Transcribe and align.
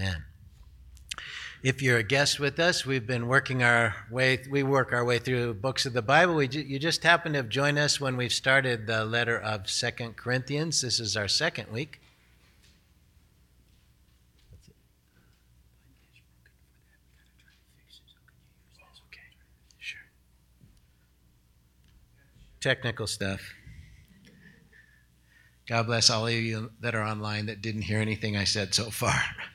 Amen. 0.00 0.24
If 1.62 1.82
you're 1.82 1.98
a 1.98 2.02
guest 2.02 2.40
with 2.40 2.58
us, 2.58 2.86
we've 2.86 3.06
been 3.06 3.28
working 3.28 3.62
our 3.62 3.94
way, 4.10 4.38
we 4.50 4.62
work 4.62 4.94
our 4.94 5.04
way 5.04 5.18
through 5.18 5.52
books 5.54 5.84
of 5.84 5.92
the 5.92 6.00
Bible. 6.00 6.36
We, 6.36 6.48
you 6.48 6.78
just 6.78 7.02
happen 7.02 7.32
to 7.32 7.40
have 7.40 7.50
joined 7.50 7.78
us 7.78 8.00
when 8.00 8.16
we've 8.16 8.32
started 8.32 8.86
the 8.86 9.04
letter 9.04 9.38
of 9.38 9.68
Second 9.68 10.16
Corinthians. 10.16 10.80
This 10.80 11.00
is 11.00 11.18
our 11.18 11.28
second 11.28 11.70
week. 11.70 12.00
Technical 22.62 23.06
stuff. 23.06 23.40
God 25.70 25.86
bless 25.86 26.10
all 26.10 26.26
of 26.26 26.32
you 26.32 26.72
that 26.80 26.96
are 26.96 27.04
online 27.04 27.46
that 27.46 27.62
didn't 27.62 27.82
hear 27.82 28.00
anything 28.00 28.36
I 28.36 28.42
said 28.42 28.74
so 28.74 28.90
far. 28.90 29.14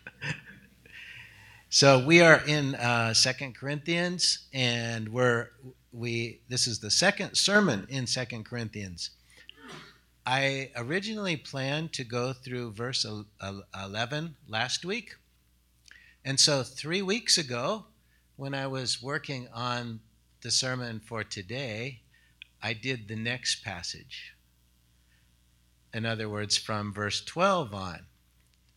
So 1.76 2.00
we 2.00 2.22
are 2.22 2.42
in 2.48 2.76
uh, 2.76 3.14
Second 3.14 3.54
Corinthians, 3.58 4.48
and 4.54 5.10
we're 5.10 5.50
we. 5.92 6.40
This 6.48 6.68
is 6.68 6.80
the 6.80 6.90
second 6.90 7.36
sermon 7.36 7.86
in 7.90 8.08
Second 8.08 8.46
Corinthians. 8.46 9.10
I 10.26 10.72
originally 10.78 11.36
planned 11.36 11.92
to 11.92 12.06
go 12.06 12.32
through 12.32 12.72
verse 12.72 13.06
eleven 13.78 14.38
last 14.48 14.86
week, 14.86 15.16
and 16.24 16.40
so 16.40 16.64
three 16.64 17.02
weeks 17.02 17.38
ago, 17.38 17.88
when 18.38 18.54
I 18.54 18.68
was 18.68 19.04
working 19.04 19.50
on 19.54 20.00
the 20.44 20.52
sermon 20.52 21.02
for 21.02 21.26
today, 21.26 22.00
I 22.64 22.72
did 22.72 23.10
the 23.10 23.18
next 23.18 23.66
passage. 23.66 24.34
In 25.94 26.06
other 26.06 26.30
words, 26.30 26.56
from 26.56 26.94
verse 26.94 27.22
twelve 27.22 27.74
on, 27.74 28.06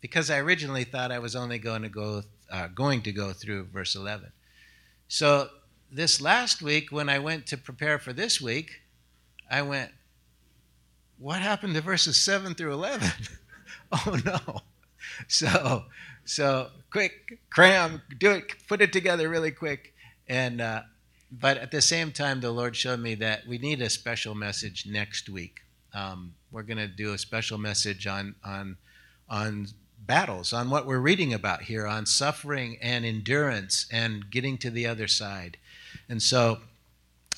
because 0.00 0.30
I 0.30 0.38
originally 0.38 0.82
thought 0.82 1.12
I 1.12 1.20
was 1.20 1.36
only 1.36 1.60
going 1.60 1.82
to 1.82 1.88
go 1.88 2.24
uh, 2.50 2.68
going 2.68 3.02
to 3.02 3.12
go 3.12 3.32
through 3.32 3.64
verse 3.64 3.94
11. 3.94 4.32
So, 5.08 5.48
this 5.90 6.20
last 6.20 6.60
week, 6.60 6.92
when 6.92 7.08
I 7.08 7.18
went 7.18 7.46
to 7.46 7.56
prepare 7.56 7.98
for 7.98 8.12
this 8.12 8.40
week, 8.40 8.82
I 9.50 9.62
went, 9.62 9.90
What 11.18 11.40
happened 11.40 11.74
to 11.74 11.80
verses 11.80 12.16
7 12.18 12.54
through 12.54 12.74
11? 12.74 13.08
oh 13.92 14.20
no. 14.24 14.62
So, 15.26 15.84
so 16.24 16.68
quick, 16.90 17.38
cram, 17.50 18.02
do 18.18 18.32
it, 18.32 18.44
put 18.68 18.82
it 18.82 18.92
together 18.92 19.28
really 19.28 19.50
quick. 19.50 19.94
And, 20.28 20.60
uh, 20.60 20.82
but 21.32 21.56
at 21.56 21.70
the 21.70 21.80
same 21.80 22.12
time, 22.12 22.40
the 22.40 22.50
Lord 22.50 22.76
showed 22.76 23.00
me 23.00 23.14
that 23.16 23.46
we 23.46 23.58
need 23.58 23.80
a 23.80 23.90
special 23.90 24.34
message 24.34 24.86
next 24.86 25.28
week. 25.28 25.60
Um, 25.94 26.34
we're 26.50 26.62
going 26.62 26.78
to 26.78 26.88
do 26.88 27.12
a 27.14 27.18
special 27.18 27.58
message 27.58 28.06
on, 28.06 28.34
on, 28.44 28.76
on 29.28 29.68
battles, 30.08 30.52
on 30.52 30.70
what 30.70 30.86
we're 30.86 30.98
reading 30.98 31.32
about 31.32 31.62
here, 31.62 31.86
on 31.86 32.04
suffering 32.06 32.78
and 32.82 33.04
endurance 33.04 33.86
and 33.92 34.28
getting 34.28 34.58
to 34.58 34.70
the 34.70 34.88
other 34.88 35.06
side. 35.06 35.56
And 36.08 36.20
so 36.20 36.58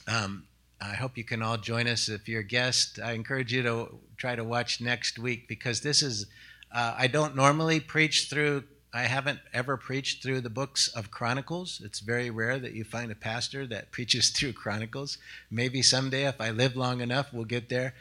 um, 0.09 0.45
I 0.81 0.95
hope 0.95 1.19
you 1.19 1.25
can 1.25 1.43
all 1.43 1.59
join 1.59 1.87
us. 1.87 2.09
If 2.09 2.27
you're 2.29 2.41
a 2.41 2.45
guest, 2.45 2.99
I 2.99 3.13
encourage 3.13 3.53
you 3.53 3.63
to 3.65 3.99
try 4.17 4.35
to 4.35 4.45
watch 4.45 4.81
next 4.81 5.19
week 5.19 5.49
because 5.49 5.83
this 5.83 6.03
is, 6.03 6.27
uh, 6.73 6.95
I 6.97 7.07
don't 7.09 7.37
normally 7.37 7.81
preach 7.81 8.31
through 8.31 8.65
I 8.93 9.03
haven't 9.03 9.39
ever 9.53 9.77
preached 9.77 10.21
through 10.21 10.41
the 10.41 10.51
books 10.51 10.89
of 10.89 11.13
Chronicles. 11.13 11.81
It's 11.85 12.01
very 12.01 12.29
rare 12.29 12.59
that 12.59 12.73
you 12.73 12.83
find 12.83 13.13
a 13.13 13.17
pastor 13.17 13.65
that 13.69 13.91
preaches 13.93 14.31
through 14.31 14.55
Chronicles. 14.55 15.17
Maybe 15.49 15.81
someday, 15.81 16.27
if 16.27 16.41
I 16.41 16.51
live 16.51 16.75
long 16.75 17.01
enough, 17.01 17.33
we'll 17.33 17.45
get 17.45 17.69
there. 17.69 17.95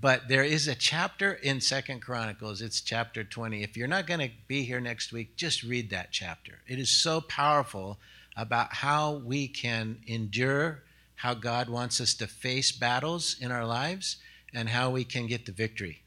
But 0.00 0.28
there 0.28 0.44
is 0.44 0.68
a 0.68 0.76
chapter 0.76 1.32
in 1.32 1.60
Second 1.60 2.00
Chronicles. 2.00 2.62
It's 2.62 2.80
chapter 2.80 3.24
20. 3.24 3.64
If 3.64 3.76
you're 3.76 3.88
not 3.88 4.06
going 4.06 4.20
to 4.20 4.30
be 4.46 4.62
here 4.62 4.80
next 4.80 5.12
week, 5.12 5.34
just 5.34 5.64
read 5.64 5.90
that 5.90 6.12
chapter. 6.12 6.60
It 6.68 6.78
is 6.78 6.90
so 6.90 7.20
powerful 7.20 7.98
about 8.36 8.72
how 8.72 9.14
we 9.14 9.48
can 9.48 9.98
endure, 10.06 10.82
how 11.16 11.34
God 11.34 11.68
wants 11.68 12.00
us 12.00 12.14
to 12.14 12.28
face 12.28 12.70
battles 12.70 13.36
in 13.40 13.50
our 13.50 13.66
lives, 13.66 14.18
and 14.54 14.68
how 14.68 14.90
we 14.90 15.02
can 15.02 15.26
get 15.26 15.44
the 15.44 15.52
victory. 15.52 16.02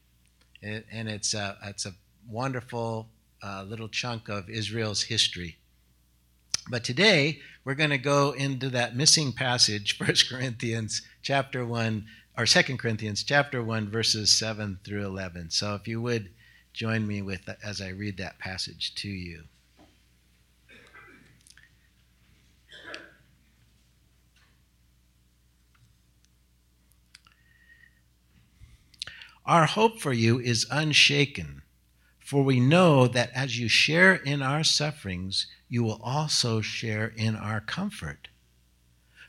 And 0.61 1.09
it's 1.09 1.33
a, 1.33 1.57
it's 1.63 1.85
a 1.85 1.93
wonderful 2.29 3.09
uh, 3.43 3.63
little 3.67 3.89
chunk 3.89 4.29
of 4.29 4.49
Israel's 4.49 5.03
history. 5.03 5.57
But 6.69 6.83
today 6.83 7.39
we're 7.63 7.75
going 7.75 7.89
to 7.89 7.97
go 7.97 8.31
into 8.31 8.69
that 8.69 8.95
missing 8.95 9.33
passage, 9.33 9.99
1 9.99 10.13
Corinthians 10.29 11.01
chapter 11.21 11.65
1 11.65 12.05
or 12.37 12.45
2 12.45 12.77
Corinthians 12.77 13.23
chapter 13.23 13.63
1 13.63 13.89
verses 13.89 14.31
7 14.31 14.79
through 14.83 15.05
11. 15.05 15.49
So 15.49 15.75
if 15.75 15.87
you 15.87 16.01
would 16.01 16.29
join 16.73 17.07
me 17.07 17.21
with 17.21 17.49
as 17.63 17.81
I 17.81 17.89
read 17.89 18.17
that 18.17 18.39
passage 18.39 18.93
to 18.95 19.09
you. 19.09 19.43
Our 29.45 29.65
hope 29.65 29.99
for 29.99 30.13
you 30.13 30.39
is 30.39 30.67
unshaken 30.69 31.63
for 32.29 32.43
we 32.43 32.59
know 32.59 33.07
that 33.07 33.31
as 33.33 33.57
you 33.57 33.67
share 33.67 34.13
in 34.13 34.39
our 34.39 34.63
sufferings, 34.63 35.47
you 35.67 35.83
will 35.83 35.99
also 36.03 36.61
share 36.61 37.07
in 37.07 37.35
our 37.35 37.59
comfort. 37.59 38.27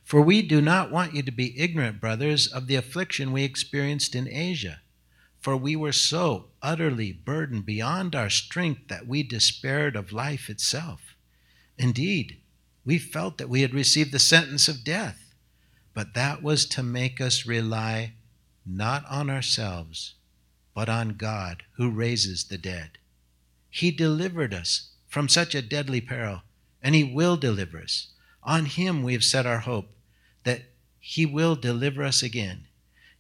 For 0.05 0.21
we 0.21 0.43
do 0.43 0.61
not 0.61 0.91
want 0.91 1.15
you 1.15 1.23
to 1.23 1.33
be 1.33 1.59
ignorant, 1.59 1.99
brothers, 1.99 2.47
of 2.47 2.67
the 2.67 2.75
affliction 2.75 3.33
we 3.33 3.43
experienced 3.43 4.15
in 4.15 4.29
Asia. 4.29 4.83
For 5.41 5.57
we 5.57 5.77
were 5.77 5.93
so 5.93 6.51
utterly 6.61 7.11
burdened 7.11 7.65
beyond 7.65 8.15
our 8.15 8.29
strength 8.29 8.89
that 8.89 9.07
we 9.07 9.23
despaired 9.23 9.97
of 9.97 10.13
life 10.13 10.51
itself. 10.51 11.17
Indeed, 11.79 12.37
we 12.85 12.99
felt 12.99 13.39
that 13.39 13.49
we 13.49 13.63
had 13.63 13.73
received 13.73 14.13
the 14.13 14.19
sentence 14.19 14.69
of 14.69 14.85
death, 14.85 15.33
but 15.95 16.13
that 16.13 16.43
was 16.43 16.67
to 16.67 16.83
make 16.83 17.19
us 17.19 17.47
rely 17.47 18.13
not 18.67 19.07
on 19.09 19.31
ourselves 19.31 20.17
but 20.81 20.89
on 20.89 21.11
God 21.11 21.63
who 21.73 21.91
raises 21.91 22.45
the 22.45 22.57
dead. 22.57 22.93
He 23.69 23.91
delivered 23.91 24.55
us 24.55 24.93
from 25.09 25.29
such 25.29 25.55
a 25.55 25.61
deadly 25.61 26.01
peril, 26.01 26.41
and 26.83 26.95
He 26.95 27.05
will 27.05 27.37
deliver 27.37 27.77
us. 27.77 28.07
On 28.43 28.65
Him 28.65 29.03
we 29.03 29.13
have 29.13 29.23
set 29.23 29.45
our 29.45 29.59
hope 29.59 29.91
that 30.45 30.63
He 30.99 31.27
will 31.27 31.55
deliver 31.55 32.03
us 32.03 32.23
again. 32.23 32.65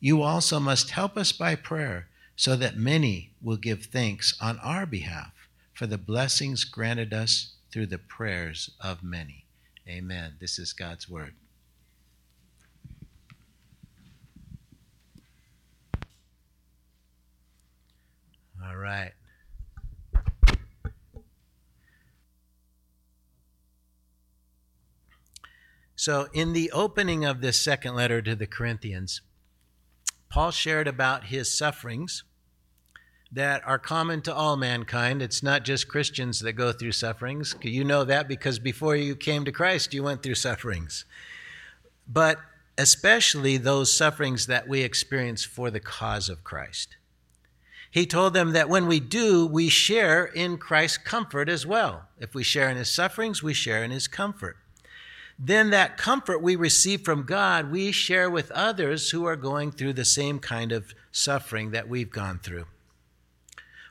You 0.00 0.22
also 0.22 0.58
must 0.58 0.92
help 0.92 1.18
us 1.18 1.32
by 1.32 1.54
prayer 1.54 2.08
so 2.34 2.56
that 2.56 2.78
many 2.78 3.34
will 3.42 3.58
give 3.58 3.84
thanks 3.84 4.34
on 4.40 4.58
our 4.60 4.86
behalf 4.86 5.34
for 5.74 5.86
the 5.86 5.98
blessings 5.98 6.64
granted 6.64 7.12
us 7.12 7.56
through 7.70 7.88
the 7.88 7.98
prayers 7.98 8.70
of 8.80 9.02
many. 9.02 9.44
Amen. 9.86 10.36
This 10.40 10.58
is 10.58 10.72
God's 10.72 11.10
word. 11.10 11.34
Right. 18.80 19.12
So, 25.94 26.28
in 26.32 26.54
the 26.54 26.70
opening 26.72 27.26
of 27.26 27.42
this 27.42 27.60
second 27.60 27.94
letter 27.94 28.22
to 28.22 28.34
the 28.34 28.46
Corinthians, 28.46 29.20
Paul 30.30 30.50
shared 30.50 30.88
about 30.88 31.24
his 31.24 31.52
sufferings 31.52 32.24
that 33.30 33.62
are 33.66 33.78
common 33.78 34.22
to 34.22 34.34
all 34.34 34.56
mankind. 34.56 35.20
It's 35.20 35.42
not 35.42 35.64
just 35.64 35.88
Christians 35.88 36.40
that 36.40 36.54
go 36.54 36.72
through 36.72 36.92
sufferings. 36.92 37.54
You 37.60 37.84
know 37.84 38.04
that 38.04 38.28
because 38.28 38.58
before 38.58 38.96
you 38.96 39.14
came 39.14 39.44
to 39.44 39.52
Christ, 39.52 39.92
you 39.92 40.02
went 40.02 40.22
through 40.22 40.36
sufferings. 40.36 41.04
But 42.08 42.38
especially 42.78 43.56
those 43.58 43.92
sufferings 43.92 44.46
that 44.46 44.66
we 44.66 44.80
experience 44.80 45.44
for 45.44 45.70
the 45.70 45.80
cause 45.80 46.28
of 46.28 46.42
Christ. 46.42 46.96
He 47.90 48.06
told 48.06 48.34
them 48.34 48.52
that 48.52 48.68
when 48.68 48.86
we 48.86 49.00
do, 49.00 49.46
we 49.46 49.68
share 49.68 50.24
in 50.24 50.58
Christ's 50.58 50.98
comfort 50.98 51.48
as 51.48 51.66
well. 51.66 52.08
If 52.18 52.34
we 52.34 52.44
share 52.44 52.70
in 52.70 52.76
his 52.76 52.90
sufferings, 52.90 53.42
we 53.42 53.52
share 53.52 53.82
in 53.82 53.90
his 53.90 54.06
comfort. 54.06 54.56
Then 55.38 55.70
that 55.70 55.96
comfort 55.96 56.42
we 56.42 56.54
receive 56.54 57.00
from 57.00 57.24
God, 57.24 57.72
we 57.72 57.90
share 57.92 58.30
with 58.30 58.50
others 58.52 59.10
who 59.10 59.24
are 59.24 59.36
going 59.36 59.72
through 59.72 59.94
the 59.94 60.04
same 60.04 60.38
kind 60.38 60.70
of 60.70 60.94
suffering 61.10 61.70
that 61.70 61.88
we've 61.88 62.10
gone 62.10 62.38
through. 62.38 62.66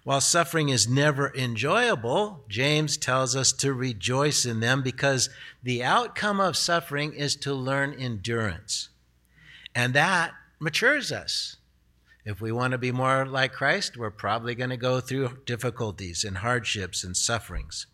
While 0.04 0.22
suffering 0.22 0.70
is 0.70 0.88
never 0.88 1.34
enjoyable, 1.36 2.46
James 2.48 2.98
tells 2.98 3.36
us 3.36 3.52
to 3.54 3.74
rejoice 3.74 4.46
in 4.46 4.60
them 4.60 4.82
because 4.82 5.30
the 5.62 5.84
outcome 5.84 6.40
of 6.40 6.56
suffering 6.56 7.14
is 7.14 7.36
to 7.38 7.54
learn 7.54 7.94
endurance. 7.94 8.90
And 9.76 9.94
that 9.94 10.34
matures 10.60 11.12
us. 11.12 11.58
If 12.30 12.42
we 12.42 12.52
want 12.52 12.74
to 12.74 12.78
be 12.78 12.92
more 12.92 13.26
like 13.26 13.54
Christ, 13.54 13.98
we're 13.98 14.12
probably 14.12 14.54
going 14.54 14.70
to 14.70 14.78
go 14.78 15.00
through 15.00 15.40
difficulties 15.48 16.24
and 16.24 16.38
hardships 16.38 17.04
and 17.04 17.18
sufferings. 17.18 17.88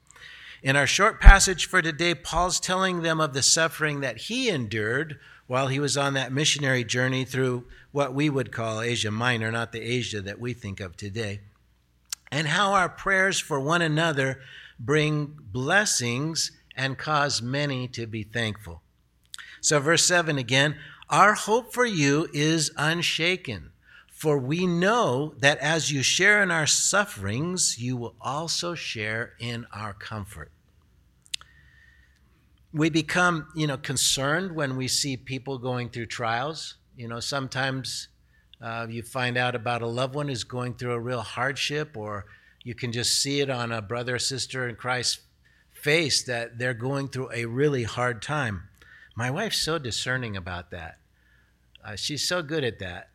In 0.61 0.75
our 0.75 0.85
short 0.85 1.21
passage 1.21 1.67
for 1.67 1.81
today, 1.81 2.13
Paul's 2.13 2.59
telling 2.59 3.01
them 3.01 3.21
of 3.21 3.31
the 3.31 3.41
suffering 3.41 4.01
that 4.01 4.17
he 4.17 4.49
endured 4.49 5.17
while 5.47 5.69
he 5.69 5.79
was 5.79 5.95
on 5.95 6.15
that 6.15 6.33
missionary 6.33 6.83
journey 6.83 7.23
through 7.23 7.63
what 7.93 8.13
we 8.13 8.29
would 8.29 8.51
call 8.51 8.81
Asia 8.81 9.09
Minor, 9.09 9.53
not 9.53 9.71
the 9.71 9.79
Asia 9.79 10.19
that 10.19 10.37
we 10.37 10.51
think 10.51 10.81
of 10.81 10.97
today, 10.97 11.39
and 12.29 12.47
how 12.47 12.73
our 12.73 12.89
prayers 12.89 13.39
for 13.39 13.61
one 13.61 13.81
another 13.81 14.41
bring 14.77 15.33
blessings 15.53 16.51
and 16.75 16.97
cause 16.97 17.41
many 17.41 17.87
to 17.87 18.05
be 18.05 18.23
thankful. 18.23 18.81
So, 19.61 19.79
verse 19.79 20.03
7 20.03 20.37
again 20.37 20.75
Our 21.09 21.35
hope 21.35 21.73
for 21.73 21.85
you 21.85 22.27
is 22.33 22.69
unshaken, 22.75 23.71
for 24.15 24.37
we 24.37 24.65
know 24.65 25.33
that 25.39 25.57
as 25.57 25.91
you 25.91 26.01
share 26.01 26.41
in 26.41 26.49
our 26.49 26.65
sufferings, 26.65 27.77
you 27.77 27.97
will 27.97 28.15
also 28.21 28.73
share 28.73 29.33
in 29.39 29.67
our 29.73 29.93
comfort. 29.93 30.53
We 32.71 32.89
become, 32.89 33.47
you 33.55 33.67
know, 33.67 33.75
concerned 33.75 34.55
when 34.55 34.77
we 34.77 34.87
see 34.87 35.17
people 35.17 35.57
going 35.57 35.89
through 35.89 36.05
trials. 36.05 36.77
You 36.95 37.09
know, 37.09 37.19
sometimes 37.19 38.07
uh, 38.61 38.87
you 38.89 39.03
find 39.03 39.37
out 39.37 39.53
about 39.53 39.81
a 39.81 39.87
loved 39.87 40.15
one 40.15 40.29
who's 40.29 40.45
going 40.45 40.75
through 40.75 40.93
a 40.93 40.99
real 40.99 41.21
hardship, 41.21 41.97
or 41.97 42.25
you 42.63 42.73
can 42.73 42.93
just 42.93 43.21
see 43.21 43.41
it 43.41 43.49
on 43.49 43.73
a 43.73 43.81
brother 43.81 44.15
or 44.15 44.19
sister 44.19 44.69
in 44.69 44.77
Christ's 44.77 45.19
face 45.73 46.23
that 46.23 46.57
they're 46.57 46.73
going 46.73 47.09
through 47.09 47.31
a 47.33 47.45
really 47.45 47.83
hard 47.83 48.21
time. 48.21 48.69
My 49.13 49.29
wife's 49.29 49.61
so 49.61 49.77
discerning 49.77 50.37
about 50.37 50.71
that. 50.71 50.99
Uh, 51.83 51.97
she's 51.97 52.25
so 52.25 52.41
good 52.41 52.63
at 52.63 52.79
that. 52.79 53.09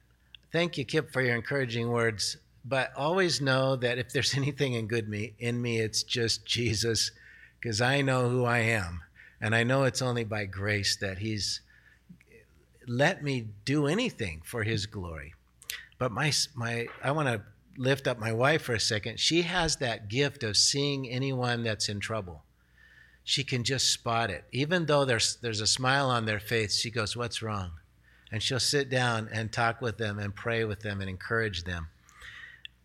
Thank 0.52 0.76
you, 0.78 0.84
Kip, 0.84 1.12
for 1.12 1.22
your 1.22 1.36
encouraging 1.36 1.90
words. 1.90 2.36
But 2.64 2.92
always 2.96 3.40
know 3.40 3.76
that 3.76 3.98
if 3.98 4.12
there's 4.12 4.34
anything 4.36 4.74
in 4.74 4.86
good 4.86 5.08
me 5.08 5.34
in 5.38 5.60
me, 5.60 5.78
it's 5.78 6.02
just 6.02 6.44
Jesus, 6.44 7.10
because 7.58 7.80
I 7.80 8.02
know 8.02 8.28
who 8.28 8.44
I 8.44 8.58
am, 8.58 9.02
and 9.40 9.54
I 9.54 9.62
know 9.62 9.84
it's 9.84 10.02
only 10.02 10.24
by 10.24 10.44
grace 10.44 10.96
that 10.96 11.18
He's 11.18 11.60
let 12.86 13.22
me 13.22 13.46
do 13.64 13.86
anything 13.86 14.42
for 14.44 14.64
His 14.64 14.86
glory. 14.86 15.34
But 15.98 16.12
my 16.12 16.32
my, 16.54 16.86
I 17.02 17.12
want 17.12 17.28
to 17.28 17.42
lift 17.76 18.06
up 18.06 18.18
my 18.18 18.32
wife 18.32 18.62
for 18.62 18.74
a 18.74 18.80
second. 18.80 19.20
She 19.20 19.42
has 19.42 19.76
that 19.76 20.08
gift 20.08 20.42
of 20.42 20.56
seeing 20.56 21.08
anyone 21.08 21.62
that's 21.62 21.88
in 21.88 22.00
trouble 22.00 22.42
she 23.24 23.44
can 23.44 23.62
just 23.62 23.92
spot 23.92 24.30
it. 24.30 24.44
Even 24.50 24.86
though 24.86 25.04
there's, 25.04 25.36
there's 25.36 25.60
a 25.60 25.66
smile 25.66 26.10
on 26.10 26.26
their 26.26 26.40
face, 26.40 26.78
she 26.78 26.90
goes, 26.90 27.16
What's 27.16 27.42
wrong? 27.42 27.70
And 28.32 28.42
she'll 28.42 28.60
sit 28.60 28.88
down 28.88 29.28
and 29.32 29.52
talk 29.52 29.80
with 29.80 29.98
them 29.98 30.18
and 30.18 30.34
pray 30.34 30.64
with 30.64 30.80
them 30.80 31.00
and 31.00 31.10
encourage 31.10 31.64
them. 31.64 31.88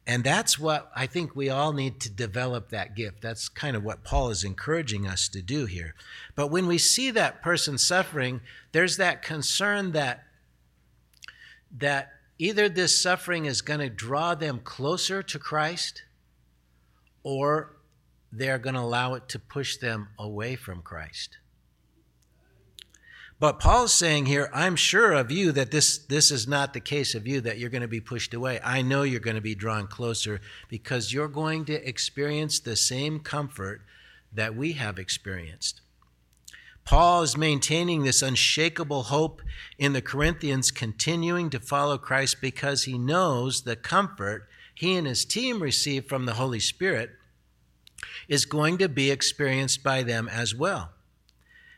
And 0.07 0.23
that's 0.23 0.59
what 0.59 0.91
I 0.95 1.07
think 1.07 1.35
we 1.35 1.49
all 1.49 1.73
need 1.73 1.99
to 2.01 2.11
develop 2.11 2.69
that 2.69 2.95
gift. 2.95 3.21
That's 3.21 3.49
kind 3.49 3.75
of 3.75 3.83
what 3.83 4.03
Paul 4.03 4.29
is 4.29 4.43
encouraging 4.43 5.07
us 5.07 5.27
to 5.29 5.41
do 5.41 5.65
here. 5.65 5.95
But 6.35 6.51
when 6.51 6.67
we 6.67 6.77
see 6.77 7.09
that 7.11 7.41
person 7.41 7.77
suffering, 7.77 8.41
there's 8.71 8.97
that 8.97 9.23
concern 9.23 9.93
that 9.93 10.23
that 11.77 12.11
either 12.37 12.69
this 12.69 13.01
suffering 13.01 13.45
is 13.45 13.61
going 13.61 13.79
to 13.79 13.89
draw 13.89 14.35
them 14.35 14.59
closer 14.63 15.23
to 15.23 15.39
Christ 15.39 16.03
or 17.23 17.75
they're 18.31 18.59
going 18.59 18.75
to 18.75 18.81
allow 18.81 19.15
it 19.15 19.27
to 19.29 19.39
push 19.39 19.77
them 19.77 20.09
away 20.19 20.55
from 20.55 20.81
Christ. 20.81 21.37
But 23.37 23.59
Paul's 23.59 23.93
saying 23.93 24.27
here, 24.27 24.49
I'm 24.53 24.77
sure 24.77 25.11
of 25.11 25.29
you 25.29 25.51
that 25.51 25.71
this, 25.71 25.97
this 25.97 26.31
is 26.31 26.47
not 26.47 26.73
the 26.73 26.79
case 26.79 27.15
of 27.15 27.27
you, 27.27 27.41
that 27.41 27.57
you're 27.57 27.69
going 27.69 27.81
to 27.81 27.87
be 27.87 27.99
pushed 27.99 28.33
away. 28.33 28.59
I 28.63 28.81
know 28.81 29.03
you're 29.03 29.19
going 29.19 29.35
to 29.35 29.41
be 29.41 29.55
drawn 29.55 29.87
closer 29.87 30.39
because 30.69 31.11
you're 31.11 31.27
going 31.27 31.65
to 31.65 31.87
experience 31.87 32.59
the 32.59 32.77
same 32.77 33.19
comfort 33.19 33.81
that 34.31 34.55
we 34.55 34.73
have 34.73 34.97
experienced. 34.97 35.81
Paul 36.85 37.23
is 37.23 37.35
maintaining 37.35 38.03
this 38.03 38.21
unshakable 38.21 39.03
hope 39.03 39.41
in 39.77 39.93
the 39.93 40.01
Corinthians, 40.01 40.71
continuing 40.71 41.49
to 41.49 41.59
follow 41.59 41.97
Christ 41.97 42.39
because 42.39 42.83
he 42.83 42.97
knows 42.97 43.63
the 43.63 43.75
comfort 43.75 44.47
he 44.75 44.95
and 44.95 45.07
his 45.07 45.25
team 45.25 45.61
receive 45.61 46.05
from 46.05 46.25
the 46.25 46.33
Holy 46.33 46.59
Spirit 46.59 47.11
is 48.27 48.45
going 48.45 48.77
to 48.77 48.89
be 48.89 49.09
experienced 49.09 49.83
by 49.83 50.03
them 50.03 50.27
as 50.27 50.53
well. 50.53 50.91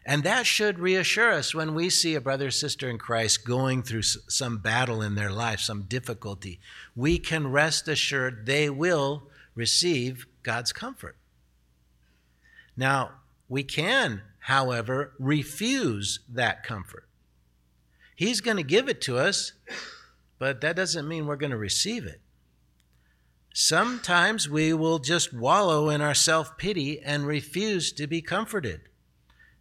And 0.07 0.23
that 0.23 0.45
should 0.45 0.79
reassure 0.79 1.33
us 1.33 1.53
when 1.53 1.75
we 1.75 1.89
see 1.89 2.15
a 2.15 2.21
brother 2.21 2.47
or 2.47 2.51
sister 2.51 2.89
in 2.89 2.97
Christ 2.97 3.43
going 3.43 3.83
through 3.83 4.03
some 4.03 4.59
battle 4.59 5.01
in 5.01 5.15
their 5.15 5.29
life, 5.29 5.59
some 5.59 5.81
difficulty. 5.81 6.61
We 6.95 7.19
can 7.19 7.51
rest 7.51 7.89
assured 7.89 8.45
they 8.45 8.69
will 8.69 9.23
receive 9.53 10.25
God's 10.43 10.71
comfort. 10.71 11.17
Now, 12.77 13.11
we 13.49 13.63
can, 13.63 14.21
however, 14.39 15.11
refuse 15.19 16.21
that 16.29 16.63
comfort. 16.63 17.05
He's 18.15 18.39
going 18.39 18.57
to 18.57 18.63
give 18.63 18.87
it 18.87 19.01
to 19.01 19.17
us, 19.17 19.51
but 20.39 20.61
that 20.61 20.77
doesn't 20.77 21.07
mean 21.07 21.27
we're 21.27 21.35
going 21.35 21.51
to 21.51 21.57
receive 21.57 22.05
it. 22.05 22.21
Sometimes 23.53 24.47
we 24.47 24.71
will 24.71 24.99
just 24.99 25.33
wallow 25.33 25.89
in 25.89 25.99
our 25.99 26.13
self 26.13 26.57
pity 26.57 27.01
and 27.01 27.27
refuse 27.27 27.91
to 27.91 28.07
be 28.07 28.21
comforted. 28.21 28.87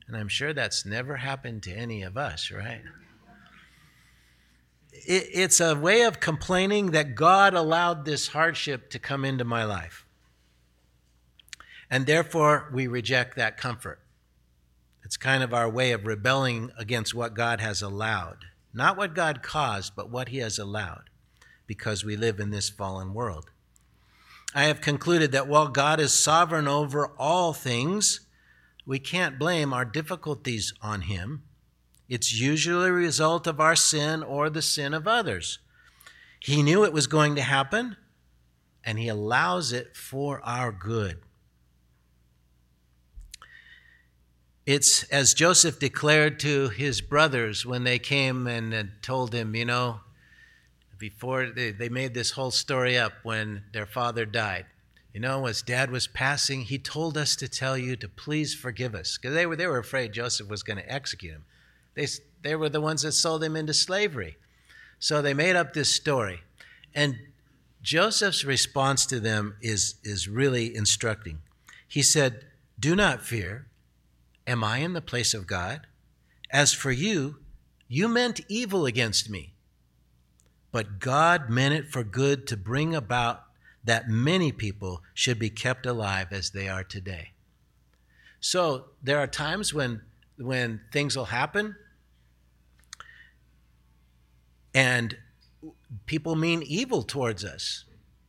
And 0.06 0.16
I'm 0.16 0.28
sure 0.28 0.52
that's 0.52 0.86
never 0.86 1.16
happened 1.16 1.62
to 1.64 1.72
any 1.72 2.02
of 2.02 2.16
us, 2.16 2.50
right? 2.50 2.82
it's 5.08 5.60
a 5.60 5.74
way 5.74 6.02
of 6.02 6.20
complaining 6.20 6.92
that 6.92 7.14
God 7.14 7.54
allowed 7.54 8.04
this 8.04 8.28
hardship 8.28 8.90
to 8.90 8.98
come 8.98 9.24
into 9.24 9.44
my 9.44 9.64
life. 9.64 10.04
And 11.90 12.06
therefore, 12.06 12.70
we 12.72 12.86
reject 12.86 13.36
that 13.36 13.56
comfort. 13.56 14.00
It's 15.04 15.16
kind 15.16 15.42
of 15.42 15.54
our 15.54 15.68
way 15.68 15.92
of 15.92 16.06
rebelling 16.06 16.72
against 16.76 17.14
what 17.14 17.34
God 17.34 17.60
has 17.60 17.82
allowed. 17.82 18.38
Not 18.74 18.96
what 18.96 19.14
God 19.14 19.42
caused, 19.42 19.94
but 19.94 20.10
what 20.10 20.30
He 20.30 20.38
has 20.38 20.58
allowed, 20.58 21.10
because 21.66 22.04
we 22.04 22.16
live 22.16 22.40
in 22.40 22.50
this 22.50 22.68
fallen 22.68 23.14
world. 23.14 23.50
I 24.54 24.64
have 24.64 24.80
concluded 24.80 25.32
that 25.32 25.46
while 25.46 25.68
God 25.68 26.00
is 26.00 26.18
sovereign 26.18 26.66
over 26.66 27.08
all 27.18 27.52
things, 27.52 28.25
we 28.86 28.98
can't 28.98 29.38
blame 29.38 29.72
our 29.72 29.84
difficulties 29.84 30.72
on 30.80 31.02
Him. 31.02 31.42
It's 32.08 32.40
usually 32.40 32.88
a 32.88 32.92
result 32.92 33.46
of 33.46 33.60
our 33.60 33.76
sin 33.76 34.22
or 34.22 34.48
the 34.48 34.62
sin 34.62 34.94
of 34.94 35.08
others. 35.08 35.58
He 36.38 36.62
knew 36.62 36.84
it 36.84 36.92
was 36.92 37.08
going 37.08 37.34
to 37.34 37.42
happen, 37.42 37.96
and 38.84 38.98
He 38.98 39.08
allows 39.08 39.72
it 39.72 39.96
for 39.96 40.40
our 40.44 40.70
good. 40.70 41.18
It's 44.66 45.04
as 45.04 45.32
Joseph 45.32 45.78
declared 45.78 46.40
to 46.40 46.70
his 46.70 47.00
brothers 47.00 47.64
when 47.64 47.84
they 47.84 48.00
came 48.00 48.48
and 48.48 48.74
uh, 48.74 48.82
told 49.00 49.32
him, 49.32 49.54
you 49.54 49.64
know, 49.64 50.00
before 50.98 51.46
they, 51.46 51.70
they 51.70 51.88
made 51.88 52.14
this 52.14 52.32
whole 52.32 52.50
story 52.50 52.98
up 52.98 53.12
when 53.22 53.62
their 53.72 53.86
father 53.86 54.26
died. 54.26 54.66
You 55.16 55.22
know, 55.22 55.46
as 55.46 55.62
dad 55.62 55.90
was 55.90 56.06
passing, 56.06 56.60
he 56.60 56.78
told 56.78 57.16
us 57.16 57.36
to 57.36 57.48
tell 57.48 57.78
you 57.78 57.96
to 57.96 58.06
please 58.06 58.54
forgive 58.54 58.94
us 58.94 59.16
because 59.16 59.34
they 59.34 59.46
were, 59.46 59.56
they 59.56 59.66
were 59.66 59.78
afraid 59.78 60.12
Joseph 60.12 60.50
was 60.50 60.62
going 60.62 60.76
to 60.76 60.92
execute 60.92 61.32
him. 61.32 61.46
They, 61.94 62.06
they 62.42 62.54
were 62.54 62.68
the 62.68 62.82
ones 62.82 63.00
that 63.00 63.12
sold 63.12 63.42
him 63.42 63.56
into 63.56 63.72
slavery. 63.72 64.36
So 64.98 65.22
they 65.22 65.32
made 65.32 65.56
up 65.56 65.72
this 65.72 65.90
story. 65.90 66.40
And 66.94 67.16
Joseph's 67.80 68.44
response 68.44 69.06
to 69.06 69.18
them 69.18 69.56
is, 69.62 69.94
is 70.04 70.28
really 70.28 70.76
instructing. 70.76 71.38
He 71.88 72.02
said, 72.02 72.44
Do 72.78 72.94
not 72.94 73.22
fear. 73.22 73.68
Am 74.46 74.62
I 74.62 74.80
in 74.80 74.92
the 74.92 75.00
place 75.00 75.32
of 75.32 75.46
God? 75.46 75.86
As 76.50 76.74
for 76.74 76.92
you, 76.92 77.36
you 77.88 78.06
meant 78.06 78.42
evil 78.50 78.84
against 78.84 79.30
me 79.30 79.54
but 80.76 80.98
God 80.98 81.48
meant 81.48 81.72
it 81.72 81.88
for 81.88 82.04
good 82.04 82.46
to 82.48 82.56
bring 82.56 82.94
about 82.94 83.45
that 83.86 84.08
many 84.08 84.52
people 84.52 85.02
should 85.14 85.38
be 85.38 85.50
kept 85.50 85.86
alive 85.86 86.28
as 86.30 86.50
they 86.50 86.68
are 86.68 86.84
today. 86.84 87.32
So 88.40 88.86
there 89.02 89.18
are 89.18 89.26
times 89.26 89.72
when 89.72 90.02
when 90.38 90.82
things 90.92 91.16
will 91.16 91.26
happen 91.26 91.74
and 94.74 95.16
people 96.04 96.36
mean 96.36 96.62
evil 96.62 97.02
towards 97.02 97.42
us. 97.42 97.84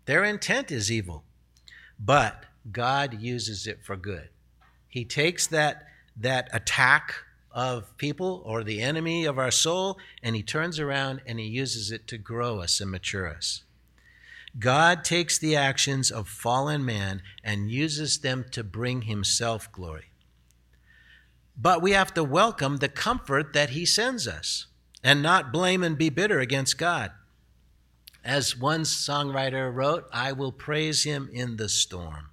Their 0.05 0.23
intent 0.23 0.71
is 0.71 0.89
evil. 0.89 1.25
But 1.99 2.45
God 2.71 3.19
uses 3.19 3.67
it 3.67 3.83
for 3.83 3.97
good. 3.97 4.29
He 4.87 5.03
takes 5.03 5.47
that 5.47 5.83
that 6.15 6.49
attack 6.51 7.13
of 7.51 7.95
people 7.97 8.41
or 8.45 8.63
the 8.63 8.81
enemy 8.81 9.25
of 9.25 9.37
our 9.37 9.51
soul, 9.51 9.97
and 10.23 10.35
he 10.35 10.43
turns 10.43 10.79
around 10.79 11.21
and 11.25 11.39
he 11.39 11.45
uses 11.45 11.91
it 11.91 12.07
to 12.07 12.17
grow 12.17 12.59
us 12.59 12.79
and 12.79 12.89
mature 12.89 13.27
us. 13.29 13.63
God 14.59 15.03
takes 15.03 15.37
the 15.37 15.55
actions 15.55 16.09
of 16.09 16.27
fallen 16.27 16.83
man 16.83 17.21
and 17.43 17.69
uses 17.69 18.19
them 18.19 18.45
to 18.51 18.63
bring 18.63 19.03
himself 19.03 19.71
glory. 19.71 20.11
But 21.55 21.81
we 21.81 21.91
have 21.91 22.13
to 22.13 22.23
welcome 22.23 22.77
the 22.77 22.89
comfort 22.89 23.53
that 23.53 23.71
he 23.71 23.85
sends 23.85 24.27
us 24.27 24.67
and 25.03 25.21
not 25.21 25.51
blame 25.51 25.83
and 25.83 25.97
be 25.97 26.09
bitter 26.09 26.39
against 26.39 26.77
God. 26.77 27.11
As 28.23 28.57
one 28.57 28.81
songwriter 28.81 29.73
wrote, 29.73 30.07
I 30.11 30.33
will 30.33 30.51
praise 30.51 31.03
him 31.03 31.29
in 31.31 31.57
the 31.57 31.69
storm. 31.69 32.29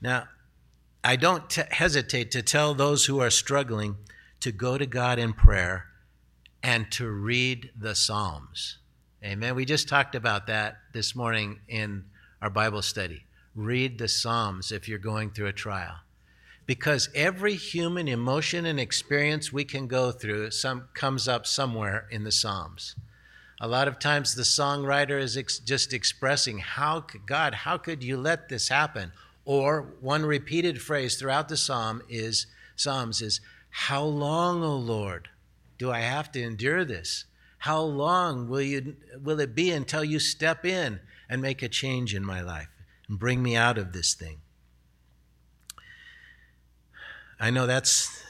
Now, 0.00 0.28
I 1.04 1.16
don't 1.16 1.48
t- 1.48 1.62
hesitate 1.70 2.30
to 2.32 2.42
tell 2.42 2.74
those 2.74 3.06
who 3.06 3.20
are 3.20 3.30
struggling 3.30 3.96
to 4.40 4.52
go 4.52 4.76
to 4.76 4.86
God 4.86 5.18
in 5.18 5.32
prayer 5.32 5.86
and 6.62 6.90
to 6.92 7.08
read 7.08 7.70
the 7.76 7.94
Psalms. 7.94 8.77
Amen. 9.24 9.56
We 9.56 9.64
just 9.64 9.88
talked 9.88 10.14
about 10.14 10.46
that 10.46 10.78
this 10.92 11.16
morning 11.16 11.58
in 11.66 12.04
our 12.40 12.50
Bible 12.50 12.82
study. 12.82 13.24
read 13.56 13.98
the 13.98 14.06
Psalms 14.06 14.70
if 14.70 14.88
you're 14.88 15.00
going 15.00 15.30
through 15.30 15.48
a 15.48 15.52
trial. 15.52 15.96
Because 16.66 17.08
every 17.16 17.54
human 17.54 18.06
emotion 18.06 18.64
and 18.64 18.78
experience 18.78 19.52
we 19.52 19.64
can 19.64 19.88
go 19.88 20.12
through 20.12 20.52
some, 20.52 20.84
comes 20.94 21.26
up 21.26 21.48
somewhere 21.48 22.06
in 22.12 22.22
the 22.22 22.30
Psalms. 22.30 22.94
A 23.60 23.66
lot 23.66 23.88
of 23.88 23.98
times 23.98 24.36
the 24.36 24.42
songwriter 24.42 25.20
is 25.20 25.36
ex- 25.36 25.58
just 25.58 25.92
expressing, 25.92 26.58
How 26.58 27.00
could, 27.00 27.26
God, 27.26 27.54
how 27.54 27.76
could 27.76 28.04
you 28.04 28.16
let 28.16 28.48
this 28.48 28.68
happen? 28.68 29.10
Or 29.44 29.94
one 30.00 30.24
repeated 30.24 30.80
phrase 30.80 31.16
throughout 31.16 31.48
the 31.48 31.56
psalm 31.56 32.02
is 32.08 32.46
Psalms 32.76 33.20
is, 33.20 33.40
How 33.70 34.04
long, 34.04 34.62
O 34.62 34.76
Lord, 34.76 35.28
do 35.76 35.90
I 35.90 36.00
have 36.00 36.30
to 36.32 36.40
endure 36.40 36.84
this? 36.84 37.24
How 37.58 37.80
long 37.80 38.48
will, 38.48 38.62
you, 38.62 38.96
will 39.20 39.40
it 39.40 39.54
be 39.54 39.70
until 39.70 40.04
you 40.04 40.18
step 40.18 40.64
in 40.64 41.00
and 41.28 41.42
make 41.42 41.62
a 41.62 41.68
change 41.68 42.14
in 42.14 42.24
my 42.24 42.40
life 42.40 42.68
and 43.08 43.18
bring 43.18 43.42
me 43.42 43.56
out 43.56 43.78
of 43.78 43.92
this 43.92 44.14
thing? 44.14 44.38
I 47.40 47.50
know 47.50 47.66
that's, 47.66 48.22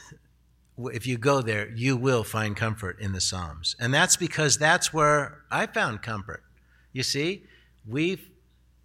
if 0.77 1.07
you 1.07 1.17
go 1.17 1.41
there, 1.41 1.69
you 1.69 1.95
will 1.95 2.23
find 2.23 2.55
comfort 2.55 2.99
in 2.99 3.13
the 3.13 3.21
Psalms. 3.21 3.75
And 3.79 3.93
that's 3.93 4.17
because 4.17 4.57
that's 4.57 4.93
where 4.93 5.39
I 5.49 5.65
found 5.67 6.01
comfort. 6.01 6.43
You 6.91 7.03
see, 7.03 7.43
we 7.87 8.19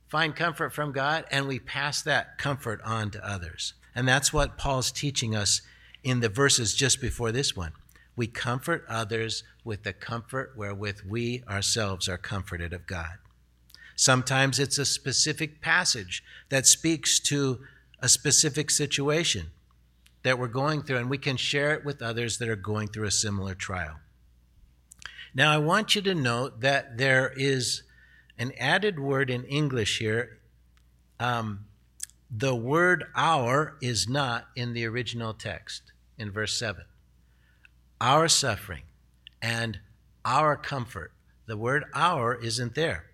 find 0.08 0.36
comfort 0.36 0.72
from 0.72 0.92
God 0.92 1.24
and 1.30 1.48
we 1.48 1.58
pass 1.58 2.02
that 2.02 2.38
comfort 2.38 2.80
on 2.84 3.10
to 3.12 3.28
others. 3.28 3.74
And 3.94 4.06
that's 4.06 4.32
what 4.32 4.58
Paul's 4.58 4.92
teaching 4.92 5.34
us 5.34 5.62
in 6.02 6.20
the 6.20 6.28
verses 6.28 6.74
just 6.74 7.00
before 7.00 7.32
this 7.32 7.56
one 7.56 7.72
we 8.16 8.26
comfort 8.26 8.84
others 8.88 9.42
with 9.64 9.82
the 9.82 9.92
comfort 9.92 10.54
wherewith 10.56 11.00
we 11.08 11.42
ourselves 11.48 12.08
are 12.08 12.18
comforted 12.18 12.72
of 12.72 12.86
God. 12.86 13.18
Sometimes 13.96 14.58
it's 14.58 14.78
a 14.78 14.84
specific 14.84 15.60
passage 15.60 16.22
that 16.48 16.66
speaks 16.66 17.18
to 17.20 17.60
a 18.00 18.08
specific 18.08 18.70
situation 18.70 19.50
that 20.22 20.38
we're 20.38 20.48
going 20.48 20.82
through, 20.82 20.96
and 20.96 21.10
we 21.10 21.18
can 21.18 21.36
share 21.36 21.74
it 21.74 21.84
with 21.84 22.02
others 22.02 22.38
that 22.38 22.48
are 22.48 22.56
going 22.56 22.88
through 22.88 23.06
a 23.06 23.10
similar 23.10 23.54
trial. 23.54 23.96
Now, 25.34 25.52
I 25.52 25.58
want 25.58 25.94
you 25.94 26.02
to 26.02 26.14
note 26.14 26.60
that 26.60 26.96
there 26.96 27.32
is 27.36 27.82
an 28.38 28.52
added 28.58 28.98
word 28.98 29.30
in 29.30 29.44
English 29.44 29.98
here. 29.98 30.38
Um, 31.20 31.66
the 32.30 32.54
word 32.54 33.04
our 33.14 33.76
is 33.80 34.08
not 34.08 34.46
in 34.56 34.72
the 34.72 34.86
original 34.86 35.34
text 35.34 35.92
in 36.18 36.30
verse 36.30 36.58
7 36.58 36.84
our 38.04 38.28
suffering 38.28 38.82
and 39.40 39.78
our 40.26 40.58
comfort. 40.58 41.10
The 41.46 41.56
word 41.56 41.84
our 41.94 42.34
isn't 42.34 42.74
there. 42.74 43.06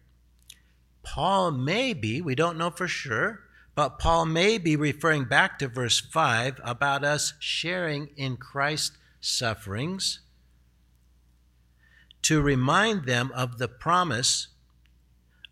Paul 1.04 1.52
may 1.52 1.92
be, 1.92 2.20
we 2.20 2.34
don't 2.34 2.58
know 2.58 2.70
for 2.70 2.88
sure, 2.88 3.38
but 3.76 4.00
Paul 4.00 4.26
may 4.26 4.58
be 4.58 4.74
referring 4.74 5.26
back 5.26 5.60
to 5.60 5.68
verse 5.68 6.00
5 6.00 6.60
about 6.64 7.04
us 7.04 7.34
sharing 7.38 8.08
in 8.16 8.36
Christ's 8.36 8.98
sufferings 9.20 10.22
to 12.22 12.42
remind 12.42 13.04
them 13.04 13.30
of 13.32 13.58
the 13.58 13.68
promise 13.68 14.48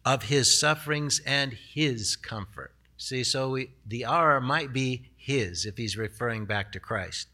of 0.05 0.25
his 0.25 0.59
sufferings 0.59 1.21
and 1.25 1.53
his 1.53 2.17
comfort. 2.17 2.75
See, 2.97 3.23
so 3.23 3.51
we, 3.51 3.71
the 3.87 4.05
our 4.05 4.41
might 4.41 4.73
be 4.73 5.11
his 5.17 5.65
if 5.65 5.77
he's 5.77 5.97
referring 5.97 6.45
back 6.47 6.73
to 6.73 6.81
Christ. 6.81 7.29